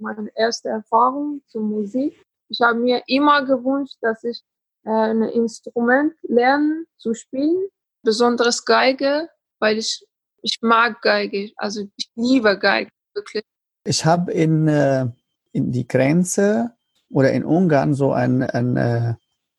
[0.03, 2.15] meine erste Erfahrung zur Musik.
[2.49, 4.43] Ich habe mir immer gewünscht, dass ich
[4.85, 7.69] äh, ein Instrument lernen zu spielen,
[8.03, 10.05] besonders Geige, weil ich,
[10.43, 13.45] ich mag Geige, also ich liebe Geige, wirklich.
[13.85, 15.07] Ich habe in, äh,
[15.53, 16.73] in die Grenze
[17.11, 19.15] oder in Ungarn so ein, ein, äh,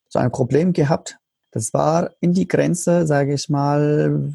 [0.09, 1.17] so ein Problem gehabt.
[1.51, 4.33] Das war in die Grenze, sage ich mal,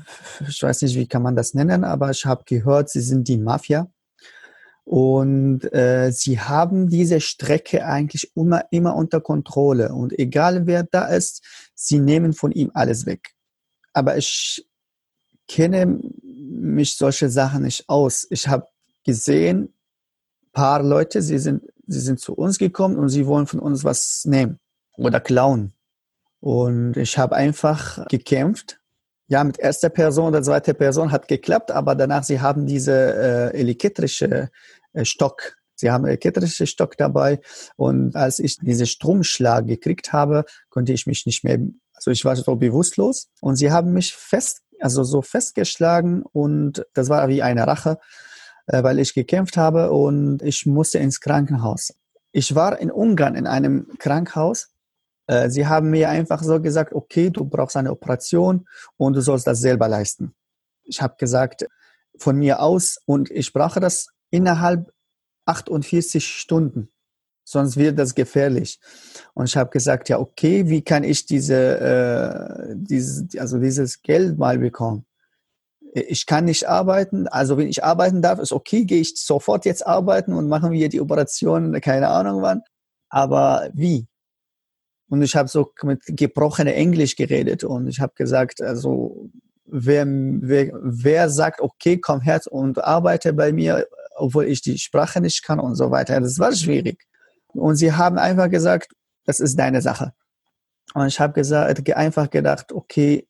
[0.49, 3.39] ich weiß nicht, wie kann man das nennen, aber ich habe gehört, sie sind die
[3.39, 3.89] Mafia.
[4.89, 9.93] Und äh, sie haben diese Strecke eigentlich immer, immer unter Kontrolle.
[9.93, 13.35] Und egal wer da ist, sie nehmen von ihm alles weg.
[13.93, 14.67] Aber ich
[15.47, 18.27] kenne mich solche Sachen nicht aus.
[18.31, 18.67] Ich habe
[19.05, 19.75] gesehen,
[20.55, 24.25] paar Leute, sie sind, sie sind zu uns gekommen und sie wollen von uns was
[24.25, 24.59] nehmen
[24.97, 25.75] oder klauen.
[26.41, 28.78] Und ich habe einfach gekämpft.
[29.29, 32.93] Ja, mit erster Person oder zweiter Person hat geklappt, aber danach, sie haben diese
[33.53, 34.51] äh, elektrische
[34.95, 35.59] äh, Stock.
[35.75, 37.41] Sie haben elektrische Stock dabei
[37.77, 41.61] und als ich diese Stromschlag gekriegt habe, konnte ich mich nicht mehr,
[41.93, 47.11] also ich war so bewusstlos und sie haben mich fest, also so festgeschlagen und das
[47.11, 47.99] war wie eine Rache,
[48.67, 51.95] äh, weil ich gekämpft habe und ich musste ins Krankenhaus.
[52.33, 54.71] Ich war in Ungarn in einem Krankenhaus.
[55.29, 59.47] Äh, sie haben mir einfach so gesagt, okay, du brauchst eine Operation und du sollst
[59.47, 60.35] das selber leisten.
[60.83, 61.67] Ich habe gesagt,
[62.17, 64.93] von mir aus und ich brauche das innerhalb
[65.47, 66.91] 48 Stunden.
[67.45, 68.79] Sonst wird das gefährlich.
[69.33, 74.39] Und ich habe gesagt, ja, okay, wie kann ich diese, äh, dieses, also dieses Geld
[74.39, 75.07] mal bekommen?
[75.95, 79.87] Ich kann nicht arbeiten, also wenn ich arbeiten darf, ist okay, gehe ich sofort jetzt
[79.87, 82.63] arbeiten und machen wir die Operation, keine Ahnung wann.
[83.09, 84.07] Aber wie?
[85.09, 89.31] Und ich habe so mit gebrochenem Englisch geredet und ich habe gesagt, also
[89.65, 95.21] wer, wer, wer sagt, okay, komm her und arbeite bei mir, obwohl ich die Sprache
[95.21, 96.21] nicht kann und so weiter.
[96.21, 97.07] Das war schwierig.
[97.49, 98.93] Und sie haben einfach gesagt,
[99.25, 100.13] das ist deine Sache.
[100.95, 101.41] Und ich habe
[101.97, 103.27] einfach gedacht, okay,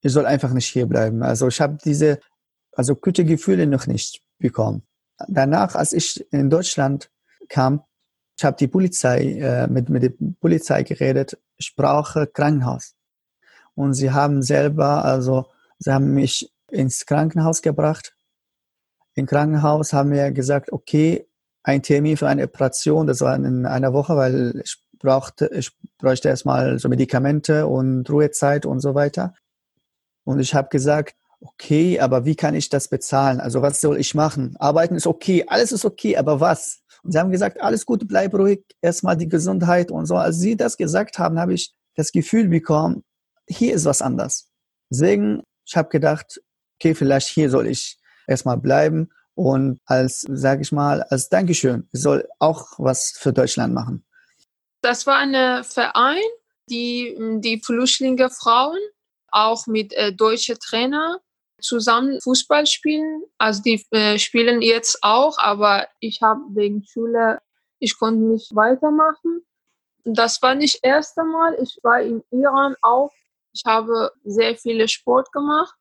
[0.00, 1.22] ich soll einfach nicht hier bleiben.
[1.22, 2.20] Also ich habe diese,
[2.72, 4.82] also gute Gefühle noch nicht bekommen.
[5.28, 7.10] Danach, als ich in Deutschland
[7.48, 7.82] kam,
[8.36, 11.38] ich habe die Polizei äh, mit mit der Polizei geredet.
[11.56, 12.94] Ich brauche Krankenhaus.
[13.74, 15.46] Und sie haben selber, also
[15.78, 18.14] sie haben mich ins Krankenhaus gebracht.
[19.14, 21.26] Im Krankenhaus haben wir gesagt, okay,
[21.62, 26.28] ein Termin für eine Operation, das war in einer Woche, weil ich brauchte, ich bräuchte
[26.28, 29.34] erstmal so Medikamente und Ruhezeit und so weiter.
[30.24, 33.40] Und ich habe gesagt, okay, aber wie kann ich das bezahlen?
[33.40, 34.56] Also was soll ich machen?
[34.58, 36.82] Arbeiten ist okay, alles ist okay, aber was?
[37.04, 40.16] Und sie haben gesagt, alles gut, bleib ruhig, erstmal die Gesundheit und so.
[40.16, 43.04] Als sie das gesagt haben, habe ich das Gefühl bekommen,
[43.46, 44.48] hier ist was anders.
[44.90, 46.40] Deswegen, ich habe gedacht,
[46.78, 52.00] okay, vielleicht hier soll ich erstmal bleiben und als, sage ich mal, als Dankeschön, ich
[52.00, 54.04] soll auch was für Deutschland machen.
[54.80, 56.22] Das war ein Verein,
[56.70, 58.78] die die Flüchtlinge Frauen
[59.30, 61.20] auch mit äh, deutschen Trainer
[61.60, 63.24] zusammen Fußball spielen.
[63.38, 67.40] Also die äh, spielen jetzt auch, aber ich habe wegen Schule,
[67.78, 69.44] ich konnte nicht weitermachen.
[70.04, 71.56] Das war nicht das erste Mal.
[71.60, 73.10] Ich war in Iran auch.
[73.52, 75.74] Ich habe sehr viele Sport gemacht,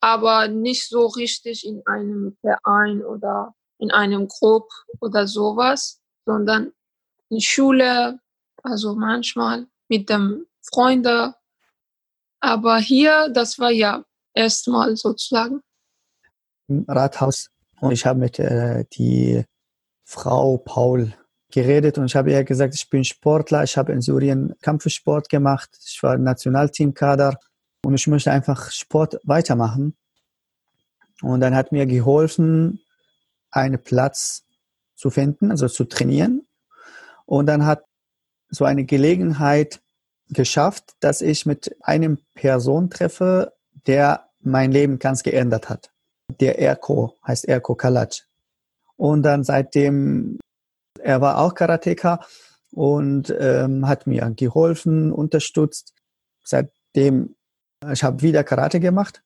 [0.00, 4.68] aber nicht so richtig in einem Verein oder in einem Grupp
[5.00, 6.72] oder sowas, sondern
[7.28, 8.20] in Schule,
[8.62, 11.34] also manchmal mit dem Freunde.
[12.40, 14.04] Aber hier, das war ja
[14.36, 15.60] erstmal sozusagen.
[16.68, 17.48] Im Rathaus.
[17.80, 19.44] Und ich habe mit äh, die
[20.04, 21.12] Frau Paul
[21.50, 25.70] geredet und ich habe ihr gesagt, ich bin Sportler, ich habe in Syrien Kampfsport gemacht,
[25.84, 27.38] ich war Nationalteamkader
[27.84, 29.96] und ich möchte einfach Sport weitermachen.
[31.22, 32.80] Und dann hat mir geholfen,
[33.50, 34.44] einen Platz
[34.94, 36.46] zu finden, also zu trainieren.
[37.24, 37.84] Und dann hat
[38.48, 39.80] so eine Gelegenheit
[40.28, 43.55] geschafft, dass ich mit einem Person treffe,
[43.86, 45.90] der mein Leben ganz geändert hat.
[46.40, 48.26] Der Erko heißt Erko Kalac.
[48.96, 50.38] Und dann seitdem,
[51.00, 52.20] er war auch Karateka
[52.72, 55.92] und ähm, hat mir geholfen, unterstützt.
[56.42, 57.36] Seitdem,
[57.92, 59.22] ich habe wieder Karate gemacht.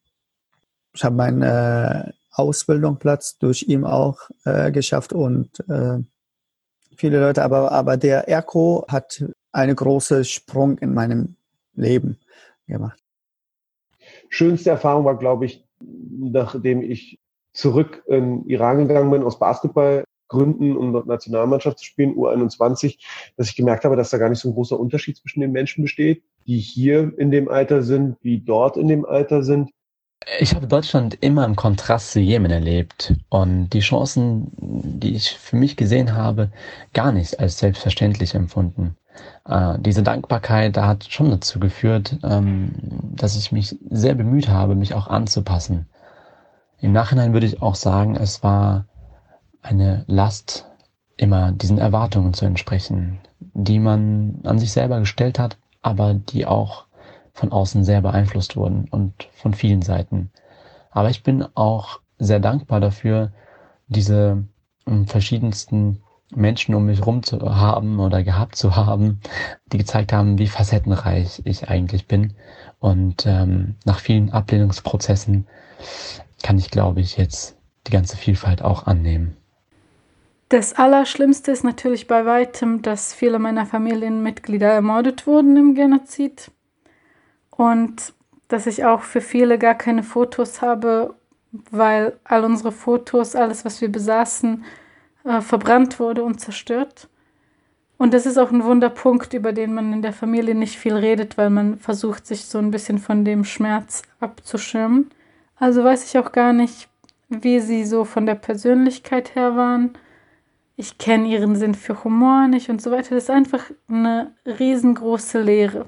[0.92, 5.99] Ich habe meinen äh, Ausbildungsplatz durch ihn auch äh, geschafft und äh,
[6.96, 11.37] viele Leute, aber, aber der Erko hat einen großen Sprung in meinem
[11.75, 12.18] Leben
[12.66, 13.01] gemacht.
[14.31, 17.19] Schönste Erfahrung war, glaube ich, nachdem ich
[17.53, 22.99] zurück in Iran gegangen bin, aus Basketballgründen, um dort Nationalmannschaft zu spielen, U21,
[23.37, 25.83] dass ich gemerkt habe, dass da gar nicht so ein großer Unterschied zwischen den Menschen
[25.83, 29.71] besteht, die hier in dem Alter sind, wie dort in dem Alter sind.
[30.38, 35.57] Ich habe Deutschland immer im Kontrast zu Jemen erlebt und die Chancen, die ich für
[35.57, 36.53] mich gesehen habe,
[36.93, 38.97] gar nicht als selbstverständlich empfunden.
[39.44, 42.73] Äh, diese Dankbarkeit da hat schon dazu geführt, ähm,
[43.16, 45.87] dass ich mich sehr bemüht habe, mich auch anzupassen.
[46.79, 48.87] Im Nachhinein würde ich auch sagen, es war
[49.62, 50.66] eine Last,
[51.16, 56.87] immer diesen Erwartungen zu entsprechen, die man an sich selber gestellt hat, aber die auch
[57.33, 60.31] von außen sehr beeinflusst wurden und von vielen Seiten.
[60.90, 63.33] Aber ich bin auch sehr dankbar dafür,
[63.88, 64.44] diese
[64.87, 66.03] ähm, verschiedensten
[66.35, 69.21] Menschen um mich rum zu haben oder gehabt zu haben,
[69.73, 72.35] die gezeigt haben, wie facettenreich ich eigentlich bin.
[72.79, 75.47] Und ähm, nach vielen Ablehnungsprozessen
[76.43, 79.37] kann ich, glaube ich, jetzt die ganze Vielfalt auch annehmen.
[80.49, 86.51] Das Allerschlimmste ist natürlich bei weitem, dass viele meiner Familienmitglieder ermordet wurden im Genozid
[87.51, 88.14] und
[88.49, 91.14] dass ich auch für viele gar keine Fotos habe,
[91.53, 94.64] weil all unsere Fotos, alles, was wir besaßen,
[95.24, 97.09] äh, verbrannt wurde und zerstört.
[97.98, 101.37] Und das ist auch ein Wunderpunkt, über den man in der Familie nicht viel redet,
[101.37, 105.11] weil man versucht, sich so ein bisschen von dem Schmerz abzuschirmen.
[105.56, 106.88] Also weiß ich auch gar nicht,
[107.28, 109.92] wie sie so von der Persönlichkeit her waren.
[110.76, 113.14] Ich kenne ihren Sinn für Humor nicht und so weiter.
[113.14, 115.87] Das ist einfach eine riesengroße Lehre.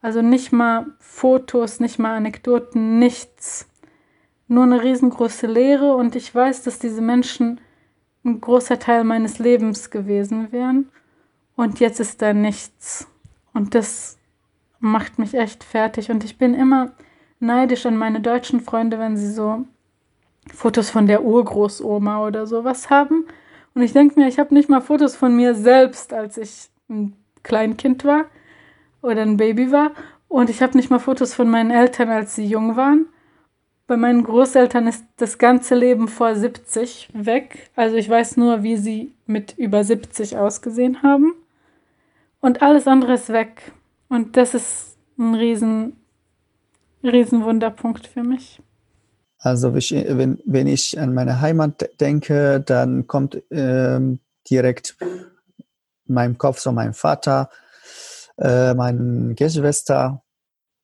[0.00, 3.68] Also nicht mal Fotos, nicht mal Anekdoten, nichts.
[4.48, 7.60] Nur eine riesengroße Lehre und ich weiß, dass diese Menschen
[8.24, 10.88] ein großer Teil meines Lebens gewesen wären
[11.56, 13.08] und jetzt ist da nichts.
[13.52, 14.18] Und das
[14.78, 16.92] macht mich echt fertig und ich bin immer
[17.40, 19.64] neidisch an meine deutschen Freunde, wenn sie so
[20.52, 23.26] Fotos von der Urgroßoma oder sowas haben.
[23.74, 27.14] Und ich denke mir, ich habe nicht mal Fotos von mir selbst, als ich ein
[27.42, 28.26] Kleinkind war
[29.02, 29.92] oder ein Baby war.
[30.28, 33.06] Und ich habe nicht mal Fotos von meinen Eltern, als sie jung waren.
[33.86, 37.70] Bei meinen Großeltern ist das ganze Leben vor 70 weg.
[37.76, 41.34] Also ich weiß nur, wie sie mit über 70 ausgesehen haben.
[42.40, 43.72] Und alles andere ist weg.
[44.08, 45.96] Und das ist ein riesen,
[47.02, 48.60] riesen Wunderpunkt für mich.
[49.38, 56.60] Also wenn, wenn ich an meine Heimat denke, dann kommt ähm, direkt in meinem Kopf
[56.60, 57.50] so mein Vater,
[58.38, 60.22] äh, meine Geschwister,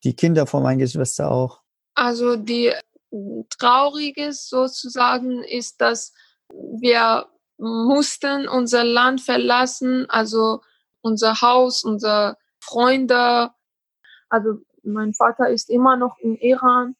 [0.02, 1.60] die Kinder von meinen Geschwistern auch.
[1.94, 2.72] Also die
[3.58, 6.12] Trauriges sozusagen ist, dass
[6.50, 7.26] wir
[7.58, 10.60] mussten unser Land verlassen, also
[11.00, 13.50] unser Haus, unsere Freunde.
[14.28, 16.96] Also mein Vater ist immer noch im Iran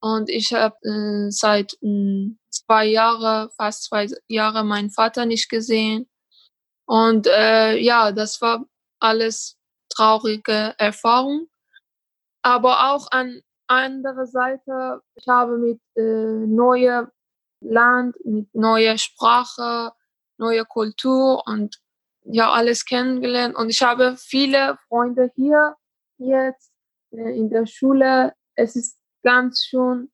[0.00, 6.08] und ich habe äh, seit äh, zwei Jahren, fast zwei Jahre meinen Vater nicht gesehen.
[6.86, 8.64] Und äh, ja, das war
[9.00, 9.58] alles
[9.88, 11.48] traurige Erfahrung.
[12.42, 17.10] Aber auch an anderer Seite, ich habe mit äh, neuer
[17.60, 19.92] Land, mit neuer Sprache,
[20.38, 21.78] neuer Kultur und
[22.24, 23.56] ja alles kennengelernt.
[23.56, 25.76] Und ich habe viele Freunde hier
[26.18, 26.72] jetzt
[27.12, 28.34] äh, in der Schule.
[28.54, 30.10] Es ist ganz schön.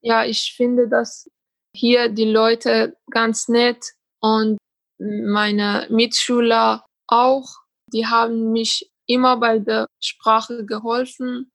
[0.00, 1.28] Ja, ich finde, dass
[1.74, 3.84] hier die Leute ganz nett
[4.20, 4.58] und
[4.98, 7.48] meine Mitschüler auch,
[7.92, 11.52] die haben mich immer bei der Sprache geholfen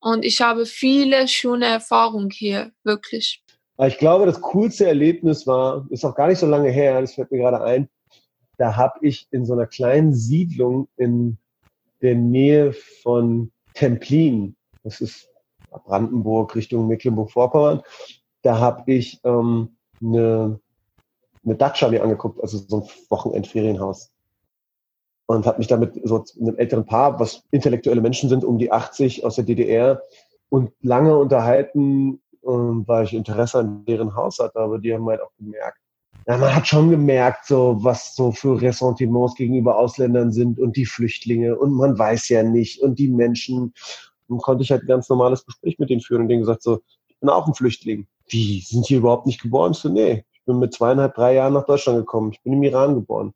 [0.00, 3.42] und ich habe viele schöne Erfahrungen hier, wirklich.
[3.78, 7.30] Ich glaube, das coolste Erlebnis war, ist auch gar nicht so lange her, das fällt
[7.30, 7.88] mir gerade ein,
[8.56, 11.36] da habe ich in so einer kleinen Siedlung in
[12.00, 15.28] der Nähe von Templin, das ist
[15.84, 17.82] Brandenburg Richtung Mecklenburg-Vorpommern,
[18.42, 20.58] da habe ich ähm, eine,
[21.44, 24.10] eine Datscha mir angeguckt, also so ein Wochenendferienhaus.
[25.26, 29.24] Und habe mich damit so einem älteren Paar, was intellektuelle Menschen sind, um die 80
[29.24, 30.00] aus der DDR,
[30.48, 35.32] und lange unterhalten, weil ich Interesse an deren Haus hatte, aber die haben halt auch
[35.36, 35.78] gemerkt,
[36.28, 40.86] ja, man hat schon gemerkt, so was so für Ressentiments gegenüber Ausländern sind und die
[40.86, 43.72] Flüchtlinge und man weiß ja nicht und die Menschen
[44.28, 46.80] dann konnte ich halt ein ganz normales Gespräch mit denen führen und denen gesagt so,
[47.08, 48.06] ich bin auch ein Flüchtling.
[48.28, 49.72] Wie, sind hier überhaupt nicht geboren?
[49.72, 52.32] Ich so, nee, ich bin mit zweieinhalb, drei Jahren nach Deutschland gekommen.
[52.32, 53.32] Ich bin im Iran geboren.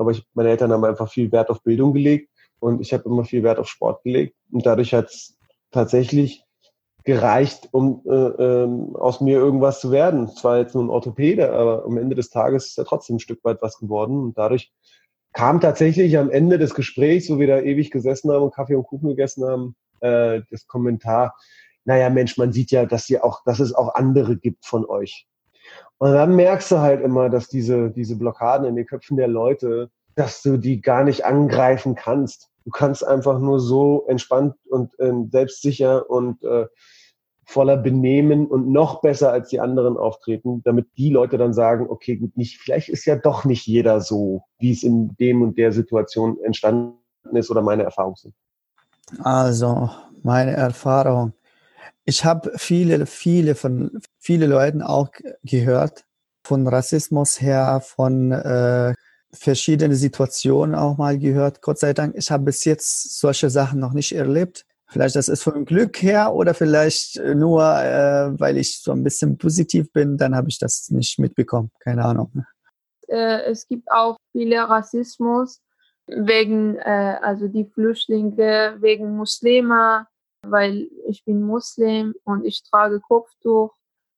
[0.00, 3.24] Aber ich, meine Eltern haben einfach viel Wert auf Bildung gelegt und ich habe immer
[3.24, 4.34] viel Wert auf Sport gelegt.
[4.50, 5.36] Und dadurch hat es
[5.70, 6.42] tatsächlich
[7.04, 10.28] gereicht, um äh, ähm, aus mir irgendwas zu werden.
[10.28, 13.44] Zwar jetzt nur ein Orthopäde, aber am Ende des Tages ist ja trotzdem ein Stück
[13.44, 14.18] weit was geworden.
[14.22, 14.72] Und dadurch
[15.34, 18.86] kam tatsächlich am Ende des Gesprächs, wo wir da ewig gesessen haben und Kaffee und
[18.86, 21.36] Kuchen gegessen haben, äh, das Kommentar,
[21.84, 25.26] naja Mensch, man sieht ja, dass, ihr auch, dass es auch andere gibt von euch.
[26.00, 29.90] Und dann merkst du halt immer, dass diese, diese Blockaden in den Köpfen der Leute,
[30.14, 32.48] dass du die gar nicht angreifen kannst.
[32.64, 36.66] Du kannst einfach nur so entspannt und äh, selbstsicher und äh,
[37.44, 42.16] voller Benehmen und noch besser als die anderen auftreten, damit die Leute dann sagen, okay,
[42.16, 45.70] gut, nicht, vielleicht ist ja doch nicht jeder so, wie es in dem und der
[45.70, 46.94] Situation entstanden
[47.32, 48.34] ist oder meine Erfahrungen sind.
[49.22, 49.90] Also,
[50.22, 51.34] meine Erfahrung.
[52.10, 55.10] Ich habe viele, viele von viele Leuten auch
[55.44, 56.04] gehört,
[56.42, 58.94] von Rassismus her, von äh,
[59.32, 61.62] verschiedenen Situationen auch mal gehört.
[61.62, 64.66] Gott sei Dank, ich habe bis jetzt solche Sachen noch nicht erlebt.
[64.88, 69.38] Vielleicht das ist vom Glück her oder vielleicht nur, äh, weil ich so ein bisschen
[69.38, 71.70] positiv bin, dann habe ich das nicht mitbekommen.
[71.78, 72.44] Keine Ahnung.
[73.06, 75.60] Äh, es gibt auch viele Rassismus
[76.08, 80.08] wegen, äh, also die Flüchtlinge, wegen Muslime,
[80.46, 83.74] weil ich bin Muslim und ich trage Kopftuch,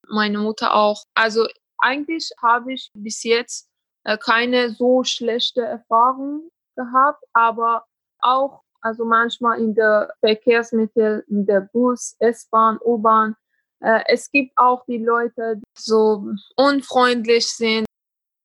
[0.08, 1.04] meine Mutter auch.
[1.14, 1.46] Also
[1.78, 3.68] eigentlich habe ich bis jetzt
[4.04, 7.84] äh, keine so schlechte Erfahrung gehabt, aber
[8.20, 13.36] auch also manchmal in der Verkehrsmittel, in der Bus, S-Bahn, U-Bahn.
[13.80, 17.86] Äh, es gibt auch die Leute, die so unfreundlich sind.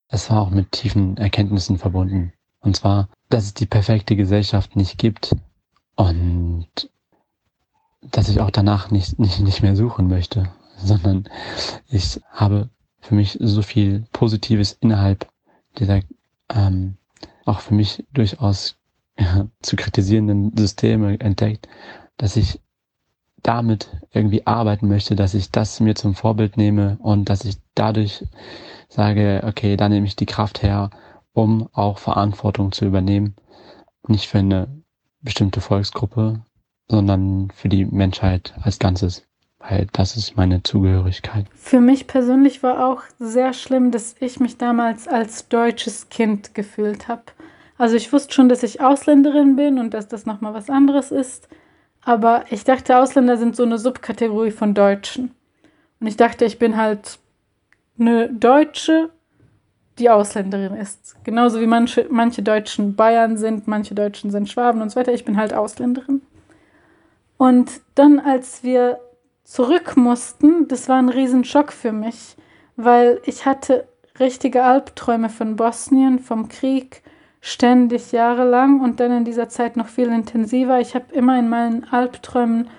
[0.10, 2.34] Es war auch mit tiefen Erkenntnissen verbunden.
[2.60, 5.36] Und zwar, dass es die perfekte Gesellschaft nicht gibt
[5.96, 6.68] und
[8.12, 11.26] dass ich auch danach nicht, nicht, nicht mehr suchen möchte, sondern
[11.90, 15.28] ich habe für mich so viel Positives innerhalb
[15.78, 16.02] dieser
[16.50, 16.98] ähm,
[17.46, 18.76] auch für mich durchaus
[19.20, 21.68] ja, zu kritisierenden Systeme entdeckt,
[22.18, 22.60] dass ich
[23.44, 28.26] damit irgendwie arbeiten möchte, dass ich das mir zum Vorbild nehme und dass ich dadurch
[28.90, 30.90] sage, okay, da nehme ich die Kraft her,
[31.34, 33.36] um auch Verantwortung zu übernehmen.
[34.08, 34.68] Nicht für eine
[35.22, 36.42] bestimmte Volksgruppe,
[36.90, 39.24] sondern für die Menschheit als Ganzes.
[39.60, 41.46] Weil das ist meine Zugehörigkeit.
[41.56, 47.08] Für mich persönlich war auch sehr schlimm, dass ich mich damals als deutsches Kind gefühlt
[47.08, 47.24] habe.
[47.78, 51.50] Also ich wusste schon, dass ich Ausländerin bin und dass das nochmal was anderes ist.
[52.02, 55.32] Aber ich dachte, Ausländer sind so eine Subkategorie von Deutschen.
[56.00, 57.20] Und ich dachte, ich bin halt
[58.00, 59.10] eine Deutsche
[60.00, 61.16] die Ausländerin ist.
[61.24, 65.14] Genauso wie manche, manche Deutschen Bayern sind, manche Deutschen sind Schwaben und so weiter.
[65.14, 66.22] Ich bin halt Ausländerin.
[67.38, 69.00] Und dann, als wir
[69.44, 72.36] zurück mussten, das war ein Riesenschock für mich,
[72.76, 73.88] weil ich hatte
[74.20, 77.04] richtige Albträume von Bosnien, vom Krieg,
[77.40, 80.80] ständig jahrelang und dann in dieser Zeit noch viel intensiver.
[80.80, 82.70] Ich habe immer in meinen Albträumen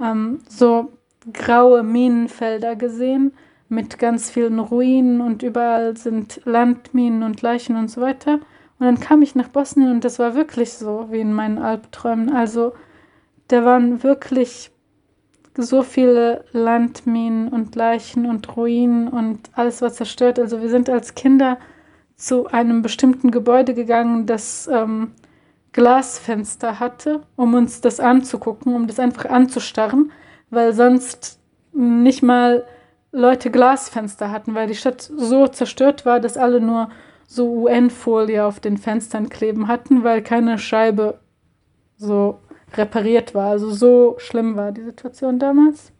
[0.00, 0.92] ähm, so
[1.32, 3.32] graue Minenfelder gesehen
[3.68, 8.34] mit ganz vielen Ruinen und überall sind Landminen und Leichen und so weiter.
[8.78, 12.32] Und dann kam ich nach Bosnien und das war wirklich so wie in meinen Albträumen.
[12.32, 12.74] Also
[13.52, 14.70] da waren wirklich
[15.56, 20.38] so viele Landminen und Leichen und Ruinen und alles war zerstört.
[20.38, 21.58] Also wir sind als Kinder
[22.16, 25.12] zu einem bestimmten Gebäude gegangen, das ähm,
[25.72, 30.12] Glasfenster hatte, um uns das anzugucken, um das einfach anzustarren,
[30.48, 31.38] weil sonst
[31.72, 32.64] nicht mal
[33.10, 36.88] Leute Glasfenster hatten, weil die Stadt so zerstört war, dass alle nur
[37.26, 41.18] so UN-Folie auf den Fenstern kleben hatten, weil keine Scheibe
[41.96, 42.38] so
[42.76, 43.50] repariert war.
[43.50, 45.92] Also so schlimm war die Situation damals.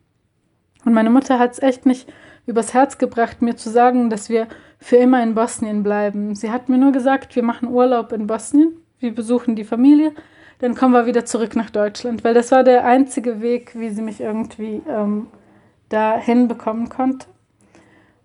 [0.84, 2.12] Und meine Mutter hat es echt nicht
[2.46, 4.48] übers Herz gebracht, mir zu sagen, dass wir
[4.78, 6.34] für immer in Bosnien bleiben.
[6.34, 10.12] Sie hat mir nur gesagt, wir machen Urlaub in Bosnien, wir besuchen die Familie,
[10.58, 14.02] dann kommen wir wieder zurück nach Deutschland, weil das war der einzige Weg, wie sie
[14.02, 15.28] mich irgendwie ähm,
[15.88, 17.26] da hinbekommen konnte.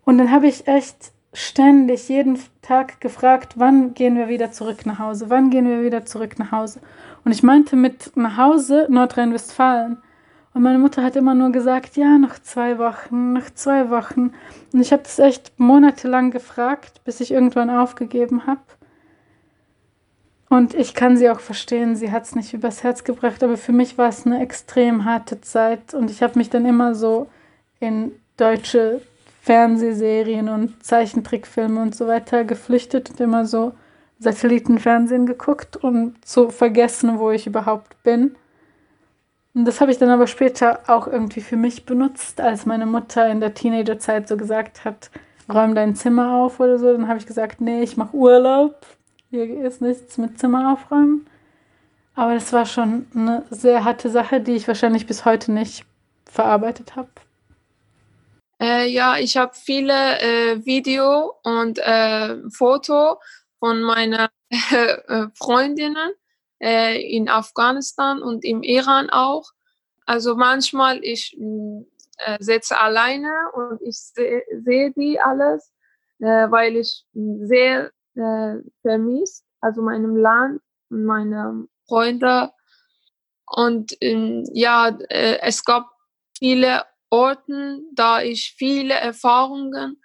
[0.03, 4.99] Und dann habe ich echt ständig jeden Tag gefragt, wann gehen wir wieder zurück nach
[4.99, 6.79] Hause, wann gehen wir wieder zurück nach Hause.
[7.27, 9.97] Und ich meinte mit nach Hause Nordrhein-Westfalen.
[10.53, 14.31] Und meine Mutter hat immer nur gesagt, ja, noch zwei Wochen, noch zwei Wochen.
[14.71, 18.61] Und ich habe das echt monatelang gefragt, bis ich irgendwann aufgegeben habe.
[20.47, 23.73] Und ich kann sie auch verstehen, sie hat es nicht übers Herz gebracht, aber für
[23.73, 27.27] mich war es eine extrem harte Zeit und ich habe mich dann immer so
[27.81, 29.01] in deutsche
[29.41, 33.73] Fernsehserien und Zeichentrickfilme und so weiter geflüchtet und immer so
[34.19, 38.35] Satellitenfernsehen geguckt, um zu vergessen, wo ich überhaupt bin.
[39.53, 43.27] Und das habe ich dann aber später auch irgendwie für mich benutzt, als meine Mutter
[43.29, 45.09] in der Teenagerzeit so gesagt hat,
[45.51, 46.91] räum dein Zimmer auf oder so.
[46.91, 48.85] Dann habe ich gesagt, nee, ich mache Urlaub.
[49.29, 51.25] Hier ist nichts mit Zimmer aufräumen.
[52.15, 55.85] Aber das war schon eine sehr harte Sache, die ich wahrscheinlich bis heute nicht
[56.25, 57.09] verarbeitet habe.
[58.59, 63.19] Äh, ja, ich habe viele äh, Video und äh, Foto
[63.59, 66.11] von meinen äh, Freundinnen
[66.59, 69.51] äh, in Afghanistan und im Iran auch.
[70.05, 75.71] Also manchmal ich äh, sitze alleine und ich sehe seh die alles,
[76.19, 82.51] äh, weil ich sehr äh, vermisst, also meinem Land und meine Freunde.
[83.45, 85.89] Und ähm, ja, äh, es gab
[86.37, 90.01] viele Orten, da ich viele Erfahrungen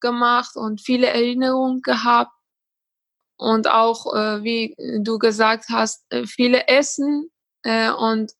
[0.00, 2.35] gemacht und viele Erinnerungen gehabt
[3.36, 7.30] und auch, äh, wie du gesagt hast, äh, viele Essen
[7.62, 8.32] äh, und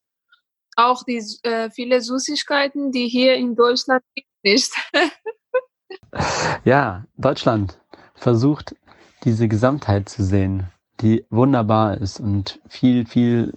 [0.76, 4.02] auch die äh, viele Süßigkeiten, die hier in Deutschland
[4.42, 4.72] nicht.
[6.64, 7.80] ja, Deutschland
[8.14, 8.76] versucht
[9.24, 10.70] diese Gesamtheit zu sehen,
[11.00, 13.54] die wunderbar ist und viel, viel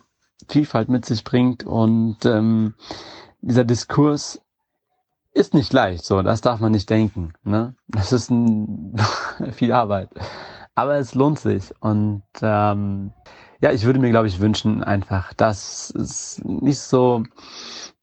[0.48, 2.74] Vielfalt mit sich bringt und ähm,
[3.42, 4.42] dieser Diskurs
[5.32, 7.34] ist nicht leicht, so, das darf man nicht denken.
[7.44, 7.76] Ne?
[7.88, 8.96] Das ist ein,
[9.52, 10.10] viel Arbeit
[10.80, 11.74] aber es lohnt sich.
[11.82, 13.12] Und ähm,
[13.62, 17.24] ja, ich würde mir, glaube ich, wünschen einfach, dass es nicht so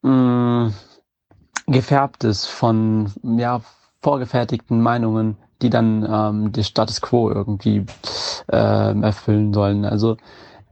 [0.02, 0.74] mh, mm,
[1.66, 3.62] gefärbt ist von ja,
[4.02, 7.86] vorgefertigten Meinungen, die dann ähm, den Status quo irgendwie
[8.52, 9.86] ähm, erfüllen sollen.
[9.86, 10.18] Also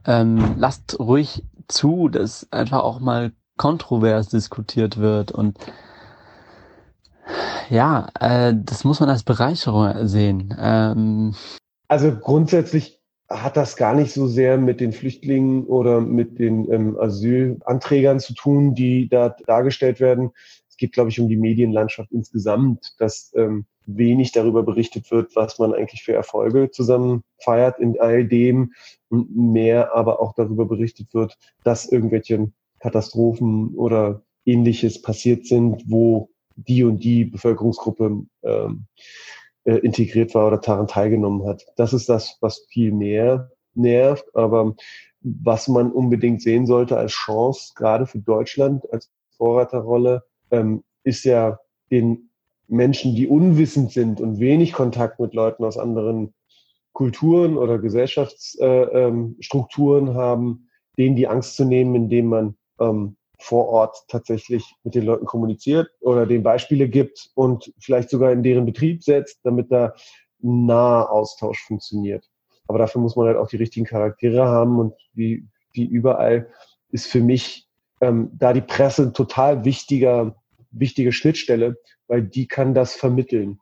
[0.05, 5.57] ähm, lasst ruhig zu, dass einfach auch mal kontrovers diskutiert wird und
[7.69, 10.55] ja, äh, das muss man als Bereicherung sehen.
[10.59, 11.33] Ähm,
[11.87, 16.97] also grundsätzlich hat das gar nicht so sehr mit den Flüchtlingen oder mit den ähm,
[16.99, 20.31] Asylanträgern zu tun, die da dargestellt werden.
[20.69, 25.57] Es geht, glaube ich, um die Medienlandschaft insgesamt, dass ähm, wenig darüber berichtet wird, was
[25.57, 28.73] man eigentlich für Erfolge zusammen feiert in all dem
[29.09, 36.29] und mehr aber auch darüber berichtet wird, dass irgendwelche Katastrophen oder ähnliches passiert sind, wo
[36.55, 38.85] die und die Bevölkerungsgruppe ähm,
[39.65, 41.65] äh, integriert war oder daran teilgenommen hat.
[41.75, 44.75] Das ist das, was viel mehr nervt, aber
[45.21, 51.59] was man unbedingt sehen sollte als Chance, gerade für Deutschland als Vorreiterrolle, ähm, ist ja
[51.91, 52.29] den
[52.67, 56.33] Menschen, die unwissend sind und wenig Kontakt mit Leuten aus anderen
[56.93, 63.67] Kulturen oder Gesellschaftsstrukturen äh, ähm, haben, denen die Angst zu nehmen, indem man ähm, vor
[63.69, 68.65] Ort tatsächlich mit den Leuten kommuniziert oder den Beispiele gibt und vielleicht sogar in deren
[68.65, 69.93] Betrieb setzt, damit da
[70.39, 72.27] nahe Austausch funktioniert.
[72.67, 76.49] Aber dafür muss man halt auch die richtigen Charaktere haben und wie, wie überall
[76.89, 77.67] ist für mich
[78.01, 80.35] ähm, da die Presse ein total wichtiger,
[80.71, 81.77] wichtige Schnittstelle,
[82.07, 83.59] weil die kann das vermitteln.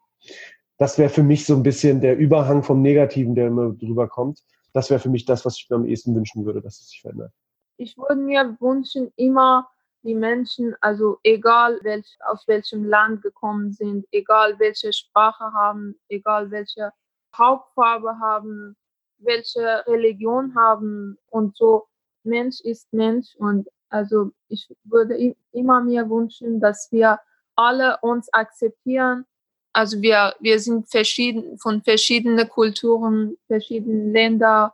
[0.78, 4.40] Das wäre für mich so ein bisschen der Überhang vom Negativen, der immer drüber kommt.
[4.72, 7.02] Das wäre für mich das, was ich mir am ehesten wünschen würde, dass es sich
[7.02, 7.34] verändert
[7.78, 9.70] ich würde mir wünschen, immer
[10.04, 16.52] die Menschen, also egal welch, aus welchem Land gekommen sind, egal welche Sprache haben, egal
[16.52, 16.92] welche
[17.36, 18.76] Hauptfarbe haben,
[19.18, 21.88] welche Religion haben und so,
[22.24, 27.20] Mensch ist Mensch und also ich würde immer mir wünschen, dass wir
[27.56, 29.26] alle uns akzeptieren.
[29.72, 34.72] Also wir, wir sind verschieden, von verschiedenen Kulturen, verschiedenen Ländern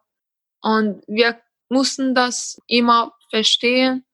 [0.61, 4.05] und wir mussten das immer verstehen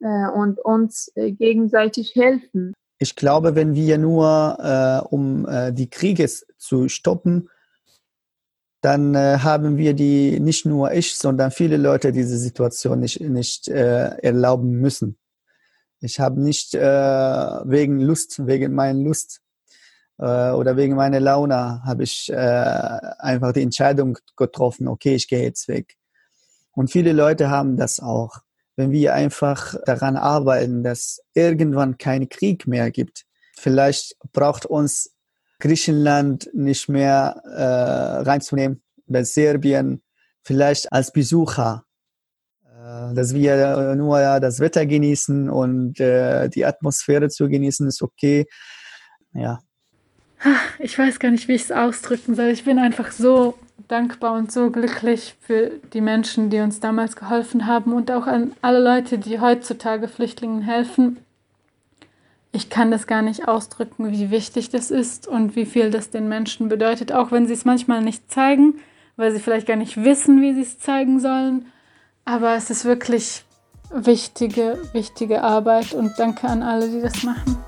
[0.00, 2.74] äh, und uns äh, gegenseitig helfen.
[2.98, 7.48] Ich glaube, wenn wir nur, äh, um äh, die Kriege zu stoppen,
[8.80, 13.68] dann äh, haben wir die, nicht nur ich, sondern viele Leute diese Situation nicht, nicht
[13.68, 15.16] äh, erlauben müssen.
[16.00, 19.40] Ich habe nicht äh, wegen Lust, wegen meiner Lust
[20.18, 25.42] äh, oder wegen meiner Laune habe ich äh, einfach die Entscheidung getroffen, okay, ich gehe
[25.42, 25.96] jetzt weg.
[26.72, 28.42] Und viele Leute haben das auch.
[28.78, 33.24] Wenn wir einfach daran arbeiten, dass irgendwann kein Krieg mehr gibt,
[33.56, 35.16] vielleicht braucht uns
[35.58, 40.00] Griechenland nicht mehr äh, reinzunehmen, bei Serbien
[40.44, 41.86] vielleicht als Besucher,
[42.66, 48.00] äh, dass wir nur ja, das Wetter genießen und äh, die Atmosphäre zu genießen, ist
[48.00, 48.46] okay.
[49.34, 49.58] Ja.
[50.78, 52.50] Ich weiß gar nicht, wie ich es ausdrücken soll.
[52.50, 57.66] Ich bin einfach so dankbar und so glücklich für die Menschen, die uns damals geholfen
[57.66, 61.18] haben und auch an alle Leute, die heutzutage Flüchtlingen helfen
[62.52, 66.28] ich kann das gar nicht ausdrücken, wie wichtig das ist und wie viel das den
[66.28, 68.80] Menschen bedeutet, auch wenn sie es manchmal nicht zeigen,
[69.16, 71.66] weil sie vielleicht gar nicht wissen, wie sie es zeigen sollen.
[72.24, 73.44] Aber es ist wirklich
[73.90, 77.67] wichtige, wichtige Arbeit und danke an alle, die das machen.